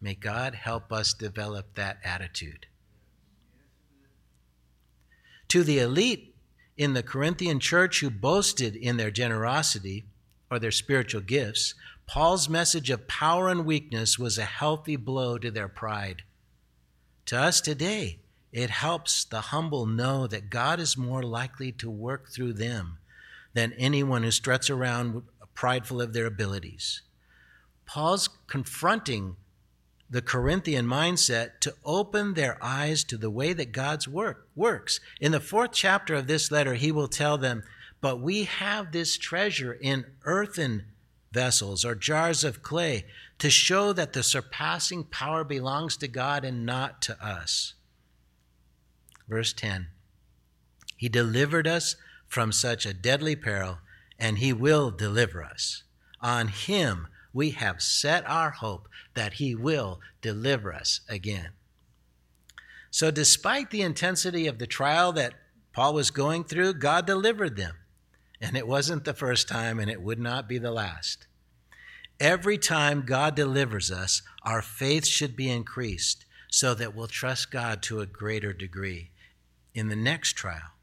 May 0.00 0.14
God 0.14 0.54
help 0.54 0.92
us 0.92 1.12
develop 1.12 1.74
that 1.74 1.98
attitude. 2.04 2.66
To 5.48 5.64
the 5.64 5.80
elite 5.80 6.36
in 6.76 6.94
the 6.94 7.02
Corinthian 7.02 7.58
church 7.58 7.98
who 7.98 8.08
boasted 8.08 8.76
in 8.76 8.96
their 8.96 9.10
generosity 9.10 10.04
or 10.52 10.60
their 10.60 10.70
spiritual 10.70 11.20
gifts, 11.20 11.74
Paul's 12.06 12.48
message 12.48 12.90
of 12.90 13.08
power 13.08 13.48
and 13.48 13.66
weakness 13.66 14.20
was 14.20 14.38
a 14.38 14.44
healthy 14.44 14.94
blow 14.94 15.36
to 15.38 15.50
their 15.50 15.68
pride. 15.68 16.22
To 17.26 17.38
us 17.38 17.60
today, 17.60 18.20
it 18.52 18.70
helps 18.70 19.24
the 19.24 19.40
humble 19.40 19.84
know 19.84 20.28
that 20.28 20.48
God 20.48 20.78
is 20.78 20.96
more 20.96 21.24
likely 21.24 21.72
to 21.72 21.90
work 21.90 22.30
through 22.30 22.52
them 22.52 22.98
than 23.56 23.72
anyone 23.78 24.22
who 24.22 24.30
struts 24.30 24.68
around 24.68 25.22
prideful 25.54 26.02
of 26.02 26.12
their 26.12 26.26
abilities. 26.26 27.00
Paul's 27.86 28.28
confronting 28.46 29.36
the 30.10 30.20
Corinthian 30.20 30.86
mindset 30.86 31.58
to 31.60 31.74
open 31.82 32.34
their 32.34 32.62
eyes 32.62 33.02
to 33.04 33.16
the 33.16 33.30
way 33.30 33.54
that 33.54 33.72
God's 33.72 34.06
work 34.06 34.46
works. 34.54 35.00
In 35.22 35.32
the 35.32 35.40
fourth 35.40 35.70
chapter 35.72 36.14
of 36.14 36.26
this 36.26 36.50
letter, 36.50 36.74
he 36.74 36.92
will 36.92 37.08
tell 37.08 37.38
them, 37.38 37.62
But 38.02 38.20
we 38.20 38.44
have 38.44 38.92
this 38.92 39.16
treasure 39.16 39.72
in 39.72 40.04
earthen 40.26 40.84
vessels 41.32 41.82
or 41.82 41.94
jars 41.94 42.44
of 42.44 42.62
clay 42.62 43.06
to 43.38 43.48
show 43.48 43.94
that 43.94 44.12
the 44.12 44.22
surpassing 44.22 45.04
power 45.04 45.44
belongs 45.44 45.96
to 45.96 46.08
God 46.08 46.44
and 46.44 46.66
not 46.66 47.00
to 47.02 47.26
us. 47.26 47.72
Verse 49.26 49.54
10 49.54 49.86
He 50.98 51.08
delivered 51.08 51.66
us 51.66 51.96
from 52.28 52.52
such 52.52 52.86
a 52.86 52.94
deadly 52.94 53.36
peril, 53.36 53.78
and 54.18 54.38
He 54.38 54.52
will 54.52 54.90
deliver 54.90 55.42
us. 55.42 55.82
On 56.20 56.48
Him 56.48 57.08
we 57.32 57.50
have 57.50 57.82
set 57.82 58.28
our 58.28 58.50
hope 58.50 58.88
that 59.14 59.34
He 59.34 59.54
will 59.54 60.00
deliver 60.22 60.72
us 60.72 61.00
again. 61.08 61.50
So, 62.90 63.10
despite 63.10 63.70
the 63.70 63.82
intensity 63.82 64.46
of 64.46 64.58
the 64.58 64.66
trial 64.66 65.12
that 65.12 65.34
Paul 65.72 65.92
was 65.92 66.10
going 66.10 66.44
through, 66.44 66.74
God 66.74 67.06
delivered 67.06 67.56
them. 67.56 67.74
And 68.40 68.56
it 68.56 68.66
wasn't 68.66 69.04
the 69.04 69.12
first 69.12 69.48
time, 69.48 69.78
and 69.78 69.90
it 69.90 70.00
would 70.00 70.18
not 70.18 70.48
be 70.48 70.56
the 70.56 70.70
last. 70.70 71.26
Every 72.18 72.56
time 72.56 73.04
God 73.04 73.34
delivers 73.34 73.90
us, 73.90 74.22
our 74.42 74.62
faith 74.62 75.06
should 75.06 75.36
be 75.36 75.50
increased 75.50 76.24
so 76.50 76.72
that 76.74 76.94
we'll 76.94 77.06
trust 77.06 77.50
God 77.50 77.82
to 77.82 78.00
a 78.00 78.06
greater 78.06 78.54
degree 78.54 79.10
in 79.74 79.88
the 79.88 79.96
next 79.96 80.32
trial. 80.32 80.75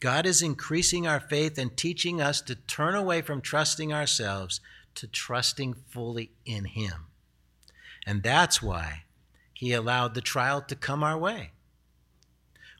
God 0.00 0.24
is 0.24 0.42
increasing 0.42 1.06
our 1.06 1.20
faith 1.20 1.58
and 1.58 1.76
teaching 1.76 2.20
us 2.20 2.40
to 2.42 2.54
turn 2.54 2.94
away 2.94 3.20
from 3.20 3.40
trusting 3.40 3.92
ourselves 3.92 4.60
to 4.94 5.06
trusting 5.06 5.74
fully 5.88 6.30
in 6.44 6.64
Him. 6.64 7.06
And 8.06 8.22
that's 8.22 8.62
why 8.62 9.04
He 9.52 9.72
allowed 9.72 10.14
the 10.14 10.20
trial 10.20 10.62
to 10.62 10.74
come 10.74 11.04
our 11.04 11.18
way. 11.18 11.52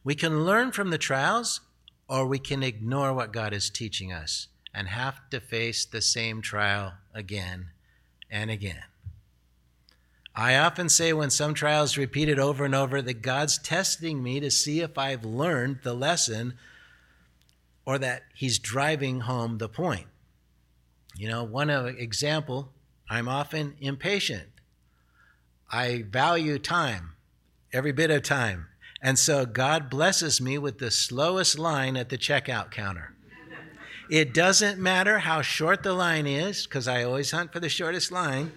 We 0.03 0.15
can 0.15 0.45
learn 0.45 0.73
from 0.73 0.91
the 0.91 0.99
trials, 0.99 1.61
or 2.09 2.27
we 2.27 2.39
can 2.39 2.63
ignore 2.63 3.13
what 3.13 3.33
God 3.33 3.53
is 3.53 3.69
teaching 3.69 4.13
us 4.13 4.49
and 4.73 4.89
have 4.89 5.29
to 5.31 5.41
face 5.41 5.85
the 5.85 6.01
same 6.01 6.41
trial 6.41 6.95
again 7.15 7.71
and 8.31 8.51
again. 8.51 8.85
I 10.35 10.57
often 10.57 10.89
say 10.89 11.13
when 11.13 11.31
some 11.31 11.55
trials 11.55 11.99
repeated 11.99 12.39
over 12.39 12.65
and 12.65 12.75
over 12.75 13.03
that 13.03 13.21
God's 13.21 13.59
testing 13.59 14.23
me 14.23 14.41
to 14.41 14.51
see 14.51 14.81
if 14.81 14.97
I've 14.97 15.25
learned 15.25 15.81
the 15.83 15.93
lesson 15.93 16.55
or 17.91 17.99
that 17.99 18.23
He's 18.33 18.61
driving 18.61 19.23
home 19.23 19.59
the 19.59 19.69
point. 19.69 20.07
You 21.17 21.29
know, 21.29 21.43
one 21.43 21.71
example, 21.71 22.71
I'm 23.09 23.27
often 23.27 23.75
impatient. 23.81 24.47
I 25.73 26.05
value 26.09 26.61
time, 26.61 27.15
every 27.73 27.91
bit 27.91 28.13
of 28.13 28.23
time. 28.23 28.69
And 29.03 29.19
so 29.19 29.45
God 29.45 29.91
blesses 29.91 30.41
me 30.41 30.57
with 30.57 30.79
the 30.79 30.93
slowest 30.93 31.59
line 31.59 31.97
at 31.97 32.11
the 32.11 32.19
checkout 32.19 32.71
counter. 32.71 33.17
It 34.09 34.33
doesn't 34.33 34.79
matter 34.79 35.19
how 35.19 35.43
short 35.43 35.83
the 35.83 35.93
line 35.93 36.29
is, 36.29 36.67
because 36.69 36.87
I 36.87 37.03
always 37.03 37.33
hunt 37.33 37.53
for 37.53 37.59
the 37.59 37.69
shortest 37.69 38.13
line. 38.13 38.53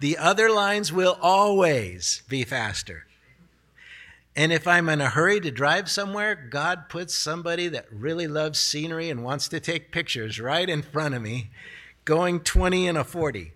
The 0.00 0.16
other 0.16 0.50
lines 0.50 0.90
will 0.90 1.18
always 1.20 2.22
be 2.30 2.44
faster. 2.44 3.04
And 4.34 4.52
if 4.52 4.66
I'm 4.66 4.88
in 4.88 5.00
a 5.00 5.10
hurry 5.10 5.40
to 5.40 5.50
drive 5.50 5.90
somewhere, 5.90 6.34
God 6.34 6.88
puts 6.88 7.14
somebody 7.14 7.68
that 7.68 7.86
really 7.92 8.26
loves 8.26 8.58
scenery 8.58 9.10
and 9.10 9.22
wants 9.22 9.46
to 9.48 9.60
take 9.60 9.92
pictures 9.92 10.40
right 10.40 10.68
in 10.68 10.82
front 10.82 11.14
of 11.14 11.20
me, 11.20 11.50
going 12.04 12.40
20 12.40 12.88
and 12.88 12.96
a 12.96 13.04
40. 13.04 13.52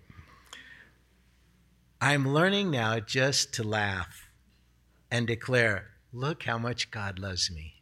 I'm 2.00 2.28
learning 2.28 2.70
now 2.70 3.00
just 3.00 3.54
to 3.54 3.64
laugh 3.64 4.28
and 5.10 5.26
declare, 5.26 5.92
Look 6.12 6.44
how 6.44 6.58
much 6.58 6.90
God 6.90 7.18
loves 7.18 7.50
me. 7.50 7.74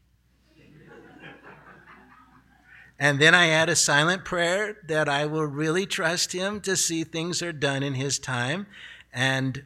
and 2.98 3.20
then 3.20 3.34
I 3.34 3.48
add 3.48 3.68
a 3.68 3.76
silent 3.76 4.24
prayer 4.24 4.76
that 4.88 5.08
I 5.08 5.26
will 5.26 5.46
really 5.46 5.86
trust 5.86 6.32
Him 6.32 6.60
to 6.62 6.76
see 6.76 7.04
things 7.04 7.42
are 7.42 7.52
done 7.52 7.82
in 7.82 7.94
His 7.94 8.18
time. 8.18 8.66
And 9.12 9.64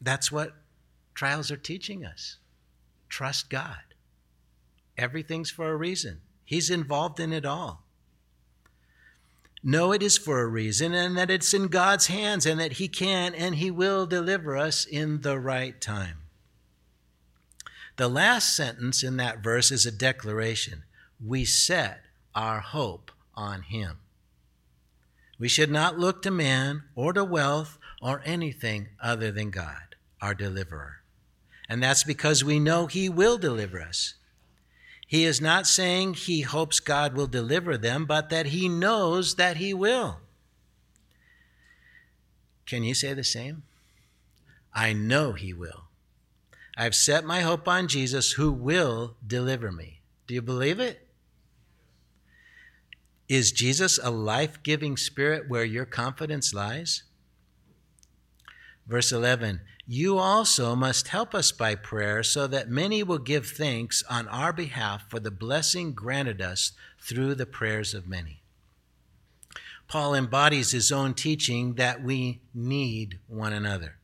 that's 0.00 0.30
what 0.30 0.54
trials 1.14 1.50
are 1.50 1.56
teaching 1.56 2.04
us. 2.04 2.38
Trust 3.08 3.50
God. 3.50 3.94
Everything's 4.96 5.50
for 5.50 5.70
a 5.70 5.76
reason, 5.76 6.20
He's 6.44 6.70
involved 6.70 7.18
in 7.20 7.32
it 7.32 7.44
all. 7.44 7.84
Know 9.66 9.92
it 9.92 10.02
is 10.02 10.18
for 10.18 10.40
a 10.40 10.46
reason 10.46 10.92
and 10.92 11.16
that 11.16 11.30
it's 11.30 11.54
in 11.54 11.68
God's 11.68 12.08
hands 12.08 12.44
and 12.44 12.60
that 12.60 12.74
He 12.74 12.86
can 12.86 13.34
and 13.34 13.54
He 13.54 13.70
will 13.70 14.06
deliver 14.06 14.56
us 14.56 14.84
in 14.84 15.22
the 15.22 15.38
right 15.38 15.80
time. 15.80 16.18
The 17.96 18.08
last 18.08 18.54
sentence 18.54 19.02
in 19.02 19.16
that 19.16 19.42
verse 19.42 19.70
is 19.70 19.86
a 19.86 19.90
declaration. 19.90 20.82
We 21.24 21.46
set 21.46 22.02
our 22.34 22.60
hope 22.60 23.10
on 23.34 23.62
Him. 23.62 23.98
We 25.38 25.48
should 25.48 25.70
not 25.70 25.98
look 25.98 26.20
to 26.22 26.30
man 26.30 26.82
or 26.94 27.12
to 27.12 27.24
wealth 27.24 27.78
or 28.02 28.20
anything 28.24 28.88
other 29.00 29.32
than 29.32 29.50
God, 29.50 29.96
our 30.20 30.34
deliverer. 30.34 31.03
And 31.68 31.82
that's 31.82 32.04
because 32.04 32.44
we 32.44 32.58
know 32.58 32.86
He 32.86 33.08
will 33.08 33.38
deliver 33.38 33.80
us. 33.80 34.14
He 35.06 35.24
is 35.24 35.40
not 35.40 35.66
saying 35.66 36.14
he 36.14 36.40
hopes 36.40 36.80
God 36.80 37.14
will 37.14 37.26
deliver 37.26 37.76
them, 37.76 38.04
but 38.06 38.30
that 38.30 38.46
he 38.46 38.68
knows 38.68 39.36
that 39.36 39.58
he 39.58 39.74
will. 39.74 40.18
Can 42.66 42.82
you 42.82 42.94
say 42.94 43.12
the 43.14 43.22
same? 43.22 43.62
I 44.72 44.92
know 44.92 45.32
he 45.32 45.52
will. 45.52 45.84
I've 46.76 46.94
set 46.94 47.24
my 47.24 47.42
hope 47.42 47.68
on 47.68 47.86
Jesus 47.86 48.32
who 48.32 48.50
will 48.50 49.14
deliver 49.24 49.70
me. 49.70 50.00
Do 50.26 50.34
you 50.34 50.42
believe 50.42 50.80
it? 50.80 51.06
Is 53.28 53.52
Jesus 53.52 53.98
a 54.02 54.10
life 54.10 54.62
giving 54.62 54.96
spirit 54.96 55.48
where 55.48 55.64
your 55.64 55.84
confidence 55.84 56.52
lies? 56.52 57.04
Verse 58.86 59.12
11 59.12 59.60
you 59.86 60.16
also 60.16 60.74
must 60.74 61.08
help 61.08 61.34
us 61.34 61.52
by 61.52 61.74
prayer 61.74 62.22
so 62.22 62.46
that 62.46 62.70
many 62.70 63.02
will 63.02 63.18
give 63.18 63.46
thanks 63.46 64.02
on 64.08 64.26
our 64.28 64.52
behalf 64.52 65.10
for 65.10 65.20
the 65.20 65.30
blessing 65.30 65.92
granted 65.92 66.40
us 66.40 66.72
through 66.98 67.34
the 67.34 67.44
prayers 67.44 67.92
of 67.92 68.08
many. 68.08 68.40
Paul 69.86 70.14
embodies 70.14 70.70
his 70.70 70.90
own 70.90 71.12
teaching 71.12 71.74
that 71.74 72.02
we 72.02 72.40
need 72.54 73.18
one 73.28 73.52
another. 73.52 73.96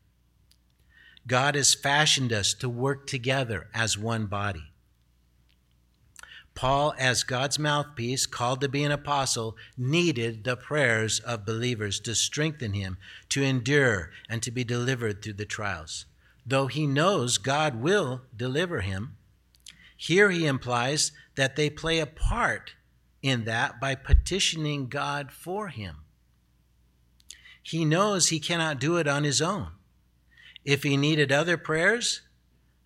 God 1.27 1.55
has 1.55 1.75
fashioned 1.75 2.33
us 2.33 2.53
to 2.55 2.69
work 2.69 3.07
together 3.07 3.69
as 3.73 3.97
one 3.97 4.27
body. 4.27 4.70
Paul, 6.61 6.93
as 6.99 7.23
God's 7.23 7.59
mouthpiece, 7.59 8.27
called 8.27 8.61
to 8.61 8.69
be 8.69 8.85
an 8.85 8.93
apostle, 8.93 9.57
needed 9.79 10.45
the 10.45 10.59
prayers 10.59 11.19
of 11.21 11.47
believers 11.47 11.99
to 12.01 12.15
strengthen 12.15 12.75
him, 12.75 12.99
to 13.31 13.43
endure, 13.43 14.11
and 14.29 14.43
to 14.43 14.51
be 14.51 14.63
delivered 14.63 15.23
through 15.23 15.33
the 15.33 15.47
trials. 15.47 16.05
though 16.45 16.67
he 16.67 16.87
knows 16.87 17.39
God 17.39 17.77
will 17.77 18.23
deliver 18.37 18.83
him. 18.83 19.17
Here 19.97 20.31
he 20.31 20.45
implies 20.45 21.13
that 21.35 21.57
they 21.57 21.71
play 21.71 21.99
a 21.99 22.05
part 22.07 22.75
in 23.23 23.45
that 23.45 23.81
by 23.81 23.95
petitioning 23.95 24.89
God 24.89 25.33
for 25.33 25.69
him. 25.69 26.05
He 27.63 27.87
knows 27.87 28.29
he 28.29 28.39
cannot 28.39 28.81
do 28.81 28.99
it 28.99 29.07
on 29.07 29.25
his 29.25 29.41
own. 29.41 29.69
If 30.63 30.83
he 30.83 30.99
needed 30.99 31.33
other 31.33 31.57
prayers, 31.57 32.21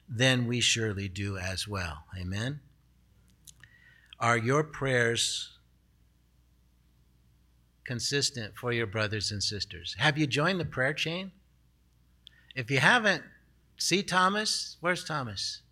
then 0.08 0.46
we 0.46 0.60
surely 0.60 1.08
do 1.08 1.38
as 1.38 1.66
well. 1.66 2.04
Amen. 2.16 2.60
Are 4.20 4.38
your 4.38 4.62
prayers 4.62 5.50
consistent 7.84 8.56
for 8.56 8.72
your 8.72 8.86
brothers 8.86 9.30
and 9.30 9.42
sisters? 9.42 9.94
Have 9.98 10.16
you 10.16 10.26
joined 10.26 10.60
the 10.60 10.64
prayer 10.64 10.94
chain? 10.94 11.32
If 12.54 12.70
you 12.70 12.78
haven't, 12.78 13.22
see 13.76 14.02
Thomas. 14.02 14.76
Where's 14.80 15.04
Thomas? 15.04 15.62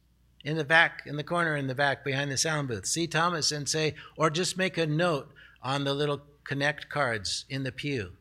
In 0.44 0.56
the 0.56 0.64
back, 0.64 1.02
in 1.06 1.16
the 1.16 1.24
corner 1.24 1.56
in 1.56 1.68
the 1.68 1.74
back 1.74 2.04
behind 2.04 2.30
the 2.30 2.36
sound 2.36 2.68
booth. 2.68 2.86
See 2.86 3.06
Thomas 3.06 3.52
and 3.52 3.68
say, 3.68 3.94
or 4.16 4.28
just 4.28 4.58
make 4.58 4.76
a 4.76 4.86
note 4.86 5.32
on 5.62 5.84
the 5.84 5.94
little 5.94 6.22
connect 6.44 6.88
cards 6.88 7.44
in 7.48 7.62
the 7.62 7.70
pew 7.70 8.12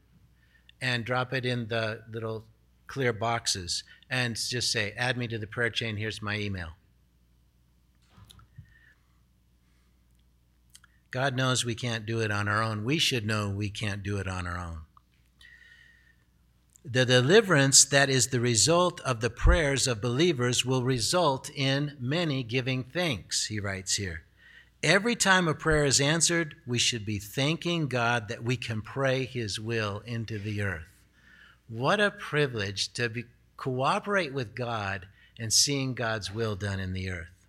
and 0.79 1.03
drop 1.03 1.33
it 1.33 1.45
in 1.45 1.67
the 1.67 2.03
little 2.11 2.45
clear 2.85 3.11
boxes 3.11 3.83
and 4.09 4.35
just 4.35 4.71
say, 4.71 4.93
add 4.95 5.17
me 5.17 5.27
to 5.27 5.39
the 5.39 5.47
prayer 5.47 5.69
chain. 5.71 5.97
Here's 5.97 6.21
my 6.21 6.37
email. 6.37 6.69
God 11.11 11.35
knows 11.35 11.65
we 11.65 11.75
can't 11.75 12.05
do 12.05 12.21
it 12.21 12.31
on 12.31 12.47
our 12.47 12.63
own. 12.63 12.85
We 12.85 12.97
should 12.97 13.25
know 13.25 13.49
we 13.49 13.69
can't 13.69 14.01
do 14.01 14.17
it 14.17 14.27
on 14.27 14.47
our 14.47 14.57
own. 14.57 14.79
The 16.83 17.05
deliverance 17.05 17.85
that 17.85 18.09
is 18.09 18.27
the 18.27 18.39
result 18.39 19.01
of 19.01 19.21
the 19.21 19.29
prayers 19.29 19.85
of 19.85 20.01
believers 20.01 20.65
will 20.65 20.83
result 20.83 21.51
in 21.53 21.95
many 21.99 22.41
giving 22.41 22.83
thanks, 22.83 23.47
he 23.47 23.59
writes 23.59 23.95
here. 23.95 24.23
Every 24.81 25.15
time 25.15 25.47
a 25.47 25.53
prayer 25.53 25.85
is 25.85 26.01
answered, 26.01 26.55
we 26.65 26.79
should 26.79 27.05
be 27.05 27.19
thanking 27.19 27.87
God 27.87 28.29
that 28.29 28.43
we 28.43 28.57
can 28.57 28.81
pray 28.81 29.25
his 29.25 29.59
will 29.59 30.01
into 30.05 30.39
the 30.39 30.63
earth. 30.63 30.87
What 31.69 31.99
a 31.99 32.09
privilege 32.09 32.91
to 32.93 33.09
be, 33.09 33.25
cooperate 33.57 34.33
with 34.33 34.55
God 34.55 35.07
and 35.37 35.53
seeing 35.53 35.93
God's 35.93 36.33
will 36.33 36.55
done 36.55 36.79
in 36.79 36.93
the 36.93 37.11
earth. 37.11 37.40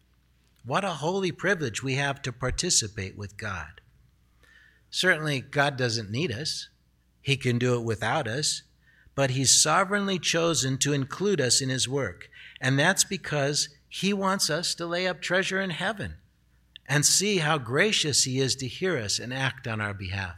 What 0.65 0.85
a 0.85 0.91
holy 0.91 1.33
privilege 1.33 1.83
we 1.83 1.95
have 1.95 2.23
to 2.23 2.33
participate 2.33 3.17
with 3.17 3.37
God. 3.37 3.81
Certainly, 4.91 5.41
God 5.41 5.77
doesn't 5.77 6.11
need 6.11 6.31
us, 6.31 6.69
He 7.21 7.37
can 7.37 7.59
do 7.59 7.75
it 7.75 7.85
without 7.85 8.29
us, 8.29 8.63
but 9.15 9.31
He's 9.31 9.61
sovereignly 9.61 10.19
chosen 10.19 10.79
to 10.79 10.93
include 10.93 11.41
us 11.41 11.61
in 11.61 11.69
His 11.69 11.89
work. 11.89 12.29
And 12.61 12.79
that's 12.79 13.03
because 13.03 13.71
He 13.89 14.13
wants 14.13 14.51
us 14.51 14.75
to 14.77 14.87
lay 14.87 15.09
up 15.09 15.21
treasure 15.21 15.61
in 15.61 15.71
heaven 15.71 16.15
and 16.87 17.05
see 17.05 17.39
how 17.39 17.59
gracious 17.59 18.25
He 18.25 18.39
is 18.39 18.55
to 18.57 18.69
hear 18.69 18.97
us 18.97 19.19
and 19.19 19.35
act 19.35 19.67
on 19.67 19.81
our 19.81 19.95
behalf. 19.95 20.37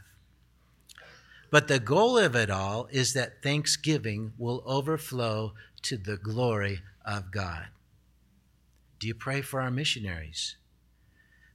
But 1.51 1.67
the 1.67 1.79
goal 1.79 2.17
of 2.17 2.35
it 2.35 2.49
all 2.49 2.87
is 2.91 3.13
that 3.13 3.43
thanksgiving 3.43 4.33
will 4.37 4.63
overflow 4.65 5.53
to 5.83 5.97
the 5.97 6.17
glory 6.17 6.81
of 7.05 7.31
God. 7.31 7.67
Do 8.99 9.07
you 9.07 9.15
pray 9.15 9.41
for 9.41 9.61
our 9.61 9.71
missionaries? 9.71 10.55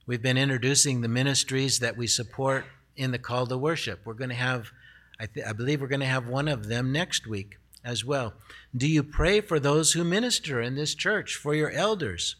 We've 0.05 0.21
been 0.21 0.37
introducing 0.37 1.01
the 1.01 1.07
ministries 1.07 1.79
that 1.79 1.97
we 1.97 2.07
support 2.07 2.65
in 2.95 3.11
the 3.11 3.19
call 3.19 3.47
to 3.47 3.57
worship. 3.57 4.01
We're 4.05 4.13
going 4.13 4.29
to 4.29 4.35
have, 4.35 4.71
I, 5.19 5.25
th- 5.25 5.45
I 5.45 5.53
believe, 5.53 5.81
we're 5.81 5.87
going 5.87 6.01
to 6.01 6.05
have 6.05 6.27
one 6.27 6.47
of 6.47 6.67
them 6.67 6.91
next 6.91 7.25
week 7.25 7.57
as 7.83 8.05
well. 8.05 8.33
Do 8.75 8.87
you 8.87 9.01
pray 9.01 9.41
for 9.41 9.59
those 9.59 9.93
who 9.93 10.03
minister 10.03 10.61
in 10.61 10.75
this 10.75 10.93
church, 10.93 11.35
for 11.35 11.55
your 11.55 11.71
elders? 11.71 12.35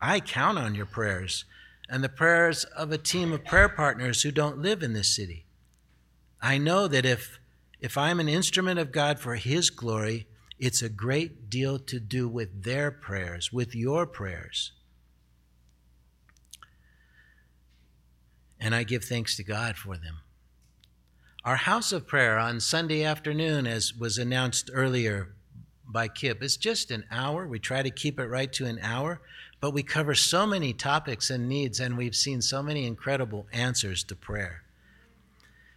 I 0.00 0.20
count 0.20 0.58
on 0.58 0.74
your 0.74 0.86
prayers 0.86 1.44
and 1.88 2.02
the 2.02 2.08
prayers 2.08 2.64
of 2.64 2.92
a 2.92 2.98
team 2.98 3.32
of 3.32 3.44
prayer 3.44 3.68
partners 3.68 4.22
who 4.22 4.30
don't 4.30 4.58
live 4.58 4.82
in 4.82 4.92
this 4.92 5.14
city. 5.14 5.44
I 6.40 6.58
know 6.58 6.88
that 6.88 7.04
if 7.04 7.38
if 7.78 7.98
I'm 7.98 8.20
an 8.20 8.28
instrument 8.28 8.78
of 8.78 8.90
God 8.90 9.18
for 9.18 9.34
his 9.34 9.68
glory, 9.68 10.26
it's 10.58 10.80
a 10.80 10.88
great 10.88 11.50
deal 11.50 11.78
to 11.78 12.00
do 12.00 12.28
with 12.28 12.64
their 12.64 12.90
prayers, 12.90 13.52
with 13.52 13.74
your 13.74 14.06
prayers. 14.06 14.72
And 18.58 18.74
I 18.74 18.84
give 18.84 19.04
thanks 19.04 19.36
to 19.36 19.44
God 19.44 19.76
for 19.76 19.96
them. 19.96 20.20
Our 21.44 21.56
house 21.56 21.92
of 21.92 22.06
prayer 22.08 22.38
on 22.38 22.58
Sunday 22.58 23.04
afternoon, 23.04 23.66
as 23.66 23.94
was 23.94 24.18
announced 24.18 24.70
earlier 24.72 25.34
by 25.86 26.08
Kip, 26.08 26.42
is 26.42 26.56
just 26.56 26.90
an 26.90 27.04
hour. 27.10 27.46
We 27.46 27.58
try 27.58 27.82
to 27.82 27.90
keep 27.90 28.18
it 28.18 28.26
right 28.26 28.52
to 28.54 28.64
an 28.64 28.80
hour, 28.82 29.20
but 29.60 29.72
we 29.72 29.82
cover 29.82 30.14
so 30.14 30.46
many 30.46 30.72
topics 30.72 31.30
and 31.30 31.48
needs, 31.48 31.78
and 31.78 31.96
we've 31.96 32.16
seen 32.16 32.40
so 32.40 32.62
many 32.62 32.86
incredible 32.86 33.46
answers 33.52 34.02
to 34.04 34.16
prayer. 34.16 34.62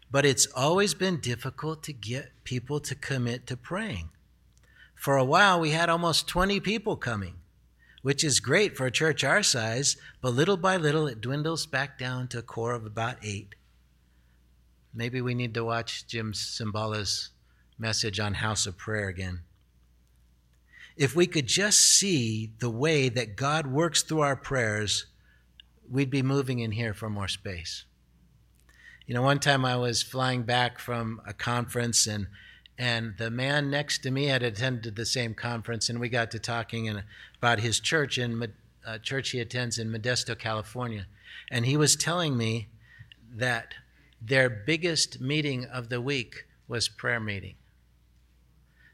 But 0.10 0.26
it's 0.26 0.48
always 0.56 0.94
been 0.94 1.20
difficult 1.20 1.84
to 1.84 1.94
get 1.94 2.32
people 2.44 2.80
to 2.80 2.96
commit 2.96 3.46
to 3.48 3.58
praying. 3.58 4.10
For 5.00 5.16
a 5.16 5.24
while, 5.24 5.62
we 5.62 5.72
had 5.72 5.88
almost 5.88 6.28
20 6.28 6.60
people 6.60 6.98
coming, 6.98 7.36
which 8.02 8.22
is 8.22 8.42
great 8.42 8.76
for 8.76 8.86
a 8.86 8.92
church 8.92 9.24
our 9.24 9.42
size, 9.42 9.96
but 10.22 10.34
little 10.34 10.58
by 10.58 10.76
little, 10.76 11.08
it 11.08 11.22
dwindles 11.22 11.66
back 11.66 11.98
down 11.98 12.28
to 12.28 12.40
a 12.40 12.42
core 12.42 12.74
of 12.74 12.86
about 12.86 13.16
eight. 13.24 13.56
Maybe 14.94 15.22
we 15.22 15.34
need 15.34 15.54
to 15.54 15.64
watch 15.64 16.06
Jim 16.06 16.34
Cymbala's 16.34 17.30
message 17.78 18.20
on 18.20 18.34
House 18.34 18.68
of 18.68 18.78
Prayer 18.78 19.08
again. 19.08 19.44
If 20.98 21.16
we 21.16 21.28
could 21.28 21.48
just 21.48 21.80
see 21.80 22.52
the 22.60 22.70
way 22.70 23.08
that 23.08 23.38
God 23.38 23.68
works 23.68 24.04
through 24.04 24.20
our 24.20 24.36
prayers, 24.36 25.06
we'd 25.90 26.10
be 26.10 26.22
moving 26.22 26.60
in 26.60 26.74
here 26.74 26.94
for 26.94 27.10
more 27.10 27.30
space. 27.30 27.86
You 29.08 29.14
know, 29.14 29.22
one 29.22 29.40
time 29.40 29.64
I 29.64 29.78
was 29.78 30.04
flying 30.04 30.44
back 30.44 30.78
from 30.78 31.22
a 31.26 31.32
conference 31.32 32.06
and 32.06 32.28
and 32.80 33.16
the 33.18 33.30
man 33.30 33.70
next 33.70 34.04
to 34.04 34.10
me 34.10 34.28
had 34.28 34.42
attended 34.42 34.96
the 34.96 35.06
same 35.06 35.34
conference, 35.34 35.90
and 35.90 36.00
we 36.00 36.08
got 36.08 36.32
to 36.32 36.40
talking 36.40 36.86
in, 36.86 37.04
about 37.38 37.60
his 37.60 37.82
church 37.82 38.18
in 38.18 38.54
uh, 38.88 38.98
church 39.00 39.32
he 39.32 39.42
attends 39.42 39.78
in 39.78 39.92
Modesto, 39.92 40.40
California, 40.40 41.06
and 41.52 41.66
he 41.66 41.76
was 41.76 41.98
telling 41.98 42.38
me 42.38 42.70
that 43.36 43.74
their 44.22 44.50
biggest 44.50 45.20
meeting 45.20 45.66
of 45.66 45.90
the 45.90 46.00
week 46.00 46.46
was 46.70 46.88
prayer 46.88 47.20
meeting. 47.20 47.56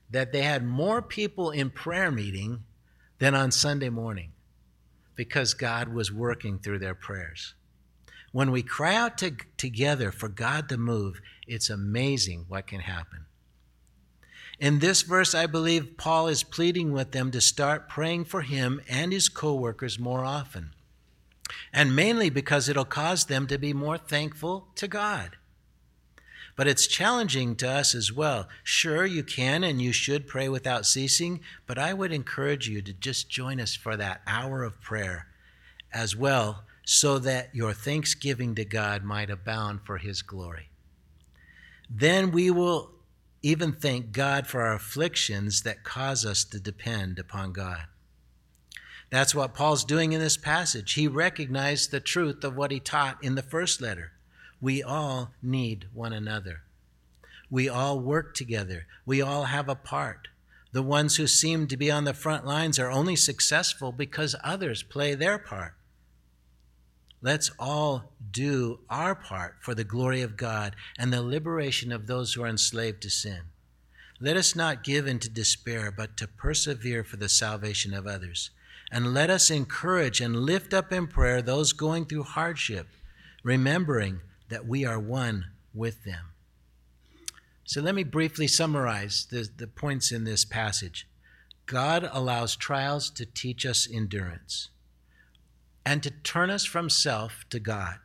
That 0.10 0.32
they 0.32 0.42
had 0.42 0.66
more 0.66 1.04
people 1.04 1.52
in 1.52 1.70
prayer 1.70 2.12
meeting 2.12 2.64
than 3.20 3.36
on 3.36 3.52
Sunday 3.52 3.90
morning 3.90 4.32
because 5.16 5.54
God 5.54 5.90
was 5.90 6.12
working 6.12 6.58
through 6.58 6.80
their 6.80 6.96
prayers. 6.96 7.54
When 8.32 8.52
we 8.52 8.64
cry 8.64 8.96
out 8.96 9.20
to, 9.20 9.36
together 9.58 10.12
for 10.12 10.28
God 10.28 10.70
to 10.70 10.78
move, 10.78 11.22
it's 11.48 11.70
amazing 11.70 12.46
what 12.48 12.66
can 12.66 12.82
happen. 12.82 13.28
In 14.60 14.80
this 14.80 15.02
verse, 15.02 15.36
I 15.36 15.48
believe 15.48 15.98
Paul 15.98 16.28
is 16.28 16.44
pleading 16.44 16.94
with 16.94 17.12
them 17.12 17.32
to 17.32 17.42
start 17.42 17.90
praying 17.90 18.26
for 18.26 18.42
him 18.42 18.82
and 18.90 19.12
his 19.12 19.28
co 19.28 19.54
workers 19.54 20.00
more 20.00 20.24
often, 20.24 20.74
and 21.74 21.96
mainly 21.96 22.30
because 22.30 22.70
it'll 22.70 22.86
cause 22.86 23.26
them 23.26 23.48
to 23.48 23.58
be 23.58 23.74
more 23.74 23.98
thankful 23.98 24.68
to 24.76 24.88
God. 24.88 25.38
But 26.56 26.68
it's 26.68 26.88
challenging 26.88 27.58
to 27.58 27.70
us 27.70 27.94
as 27.94 28.14
well. 28.14 28.48
Sure, 28.64 29.06
you 29.06 29.24
can 29.24 29.64
and 29.66 29.82
you 29.82 29.92
should 29.92 30.26
pray 30.26 30.48
without 30.48 30.86
ceasing, 30.86 31.42
but 31.68 31.78
I 31.78 31.94
would 31.94 32.14
encourage 32.14 32.70
you 32.70 32.82
to 32.82 32.94
just 32.94 33.30
join 33.30 33.60
us 33.60 33.76
for 33.76 33.98
that 33.98 34.22
hour 34.26 34.64
of 34.64 34.80
prayer 34.80 35.28
as 35.92 36.16
well, 36.16 36.64
so 36.86 37.20
that 37.20 37.54
your 37.54 37.74
thanksgiving 37.74 38.56
to 38.56 38.64
God 38.64 39.04
might 39.04 39.30
abound 39.30 39.82
for 39.82 39.98
his 39.98 40.22
glory. 40.22 40.70
Then 41.90 42.32
we 42.32 42.50
will 42.52 42.95
even 43.46 43.72
thank 43.72 44.12
God 44.12 44.48
for 44.48 44.64
our 44.64 44.74
afflictions 44.74 45.62
that 45.62 45.84
cause 45.84 46.26
us 46.26 46.44
to 46.46 46.60
depend 46.60 47.20
upon 47.20 47.54
God. 47.54 47.84
That's 49.12 49.36
what 49.36 49.54
Paul's 49.54 49.86
doing 49.86 50.14
in 50.14 50.20
this 50.20 50.36
passage. 50.36 50.94
He 50.94 51.08
recognized 51.08 51.92
the 51.92 52.00
truth 52.00 52.44
of 52.44 52.56
what 52.56 52.72
he 52.72 52.80
taught 52.80 53.24
in 53.24 53.36
the 53.36 53.44
first 53.44 53.82
letter. 53.82 54.14
We 54.60 54.82
all 54.82 55.30
need 55.44 55.86
one 55.94 56.12
another. 56.12 56.62
We 57.52 57.70
all 57.70 58.00
work 58.00 58.34
together. 58.34 58.88
We 59.06 59.22
all 59.22 59.44
have 59.44 59.70
a 59.70 59.76
part. 59.76 60.28
The 60.72 60.82
ones 60.82 61.18
who 61.18 61.28
seem 61.28 61.68
to 61.68 61.78
be 61.78 61.92
on 61.92 62.06
the 62.06 62.16
front 62.16 62.48
lines 62.48 62.80
are 62.80 62.90
only 62.90 63.16
successful 63.16 63.92
because 63.92 64.36
others 64.44 64.82
play 64.82 65.14
their 65.14 65.38
part. 65.38 65.76
Let's 67.26 67.50
all 67.58 68.12
do 68.30 68.82
our 68.88 69.16
part 69.16 69.56
for 69.60 69.74
the 69.74 69.84
glory 69.84 70.22
of 70.22 70.38
God 70.38 70.76
and 70.96 71.12
the 71.12 71.24
liberation 71.24 71.92
of 71.92 72.06
those 72.06 72.34
who 72.34 72.44
are 72.44 72.48
enslaved 72.48 73.02
to 73.02 73.10
sin. 73.10 73.40
Let 74.20 74.38
us 74.38 74.56
not 74.56 74.84
give 74.84 75.08
in 75.08 75.18
to 75.18 75.30
despair, 75.30 75.90
but 75.90 76.18
to 76.18 76.28
persevere 76.28 77.04
for 77.04 77.18
the 77.18 77.28
salvation 77.28 77.96
of 77.96 78.06
others. 78.06 78.52
And 78.92 79.12
let 79.12 79.32
us 79.32 79.50
encourage 79.50 80.22
and 80.22 80.42
lift 80.42 80.72
up 80.72 80.92
in 80.92 81.08
prayer 81.08 81.42
those 81.42 81.74
going 81.74 82.06
through 82.06 82.26
hardship, 82.26 82.90
remembering 83.42 84.22
that 84.50 84.68
we 84.68 84.86
are 84.86 85.00
one 85.00 85.46
with 85.74 86.04
them. 86.04 86.26
So 87.64 87.82
let 87.82 87.96
me 87.96 88.04
briefly 88.04 88.48
summarize 88.48 89.26
the, 89.32 89.50
the 89.58 89.66
points 89.66 90.12
in 90.12 90.26
this 90.26 90.46
passage. 90.46 91.08
God 91.66 92.08
allows 92.14 92.56
trials 92.56 93.10
to 93.10 93.26
teach 93.26 93.66
us 93.66 93.90
endurance 93.92 94.70
and 95.86 96.02
to 96.02 96.10
turn 96.10 96.50
us 96.50 96.66
from 96.66 96.90
self 96.90 97.46
to 97.50 97.60
God, 97.60 97.98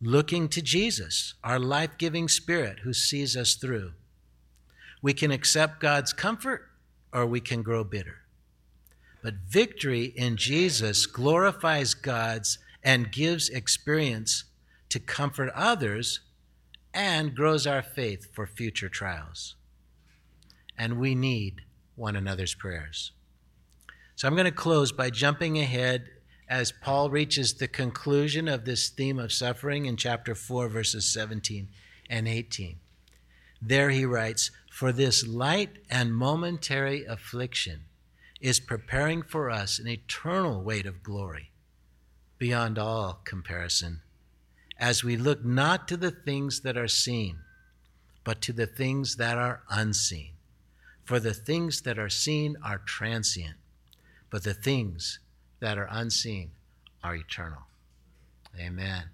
looking 0.00 0.48
to 0.48 0.62
Jesus, 0.62 1.34
our 1.44 1.58
life 1.58 1.98
giving 1.98 2.28
Spirit 2.28 2.80
who 2.80 2.92
sees 2.92 3.36
us 3.36 3.54
through. 3.54 3.92
We 5.02 5.12
can 5.12 5.30
accept 5.30 5.80
God's 5.80 6.12
comfort 6.12 6.62
or 7.12 7.26
we 7.26 7.40
can 7.40 7.62
grow 7.62 7.84
bitter. 7.84 8.22
But 9.22 9.34
victory 9.48 10.04
in 10.16 10.36
Jesus 10.36 11.06
glorifies 11.06 11.94
God's 11.94 12.58
and 12.82 13.12
gives 13.12 13.48
experience 13.48 14.44
to 14.88 15.00
comfort 15.00 15.50
others 15.54 16.20
and 16.94 17.34
grows 17.34 17.66
our 17.66 17.82
faith 17.82 18.32
for 18.32 18.46
future 18.46 18.88
trials. 18.88 19.56
And 20.78 20.98
we 20.98 21.14
need 21.14 21.62
one 21.96 22.16
another's 22.16 22.54
prayers. 22.54 23.12
So 24.14 24.26
I'm 24.28 24.34
going 24.34 24.44
to 24.46 24.52
close 24.52 24.92
by 24.92 25.10
jumping 25.10 25.58
ahead 25.58 26.08
as 26.48 26.72
Paul 26.72 27.10
reaches 27.10 27.54
the 27.54 27.68
conclusion 27.68 28.46
of 28.46 28.64
this 28.64 28.88
theme 28.88 29.18
of 29.18 29.32
suffering 29.32 29.86
in 29.86 29.96
chapter 29.96 30.34
4, 30.34 30.68
verses 30.68 31.12
17 31.12 31.68
and 32.08 32.28
18. 32.28 32.76
There 33.60 33.90
he 33.90 34.04
writes, 34.04 34.50
For 34.70 34.92
this 34.92 35.26
light 35.26 35.78
and 35.90 36.14
momentary 36.14 37.04
affliction 37.04 37.82
is 38.40 38.60
preparing 38.60 39.22
for 39.22 39.50
us 39.50 39.78
an 39.78 39.88
eternal 39.88 40.62
weight 40.62 40.86
of 40.86 41.02
glory 41.02 41.50
beyond 42.38 42.78
all 42.78 43.20
comparison, 43.24 44.02
as 44.78 45.02
we 45.02 45.16
look 45.16 45.44
not 45.44 45.88
to 45.88 45.96
the 45.96 46.10
things 46.10 46.60
that 46.60 46.76
are 46.76 46.88
seen, 46.88 47.38
but 48.24 48.40
to 48.42 48.52
the 48.52 48.66
things 48.66 49.16
that 49.16 49.38
are 49.38 49.62
unseen. 49.70 50.32
For 51.04 51.18
the 51.18 51.34
things 51.34 51.82
that 51.82 51.98
are 51.98 52.08
seen 52.08 52.56
are 52.64 52.78
transient, 52.78 53.54
but 54.28 54.42
the 54.42 54.54
things 54.54 55.20
that 55.60 55.78
are 55.78 55.88
unseen 55.90 56.50
are 57.02 57.14
eternal. 57.14 57.62
Amen. 58.58 59.04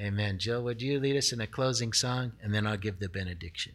Amen. 0.00 0.38
Jill, 0.38 0.62
would 0.62 0.82
you 0.82 0.98
lead 0.98 1.16
us 1.16 1.32
in 1.32 1.40
a 1.40 1.46
closing 1.46 1.92
song? 1.92 2.32
And 2.42 2.52
then 2.52 2.66
I'll 2.66 2.76
give 2.76 2.98
the 2.98 3.08
benediction. 3.08 3.74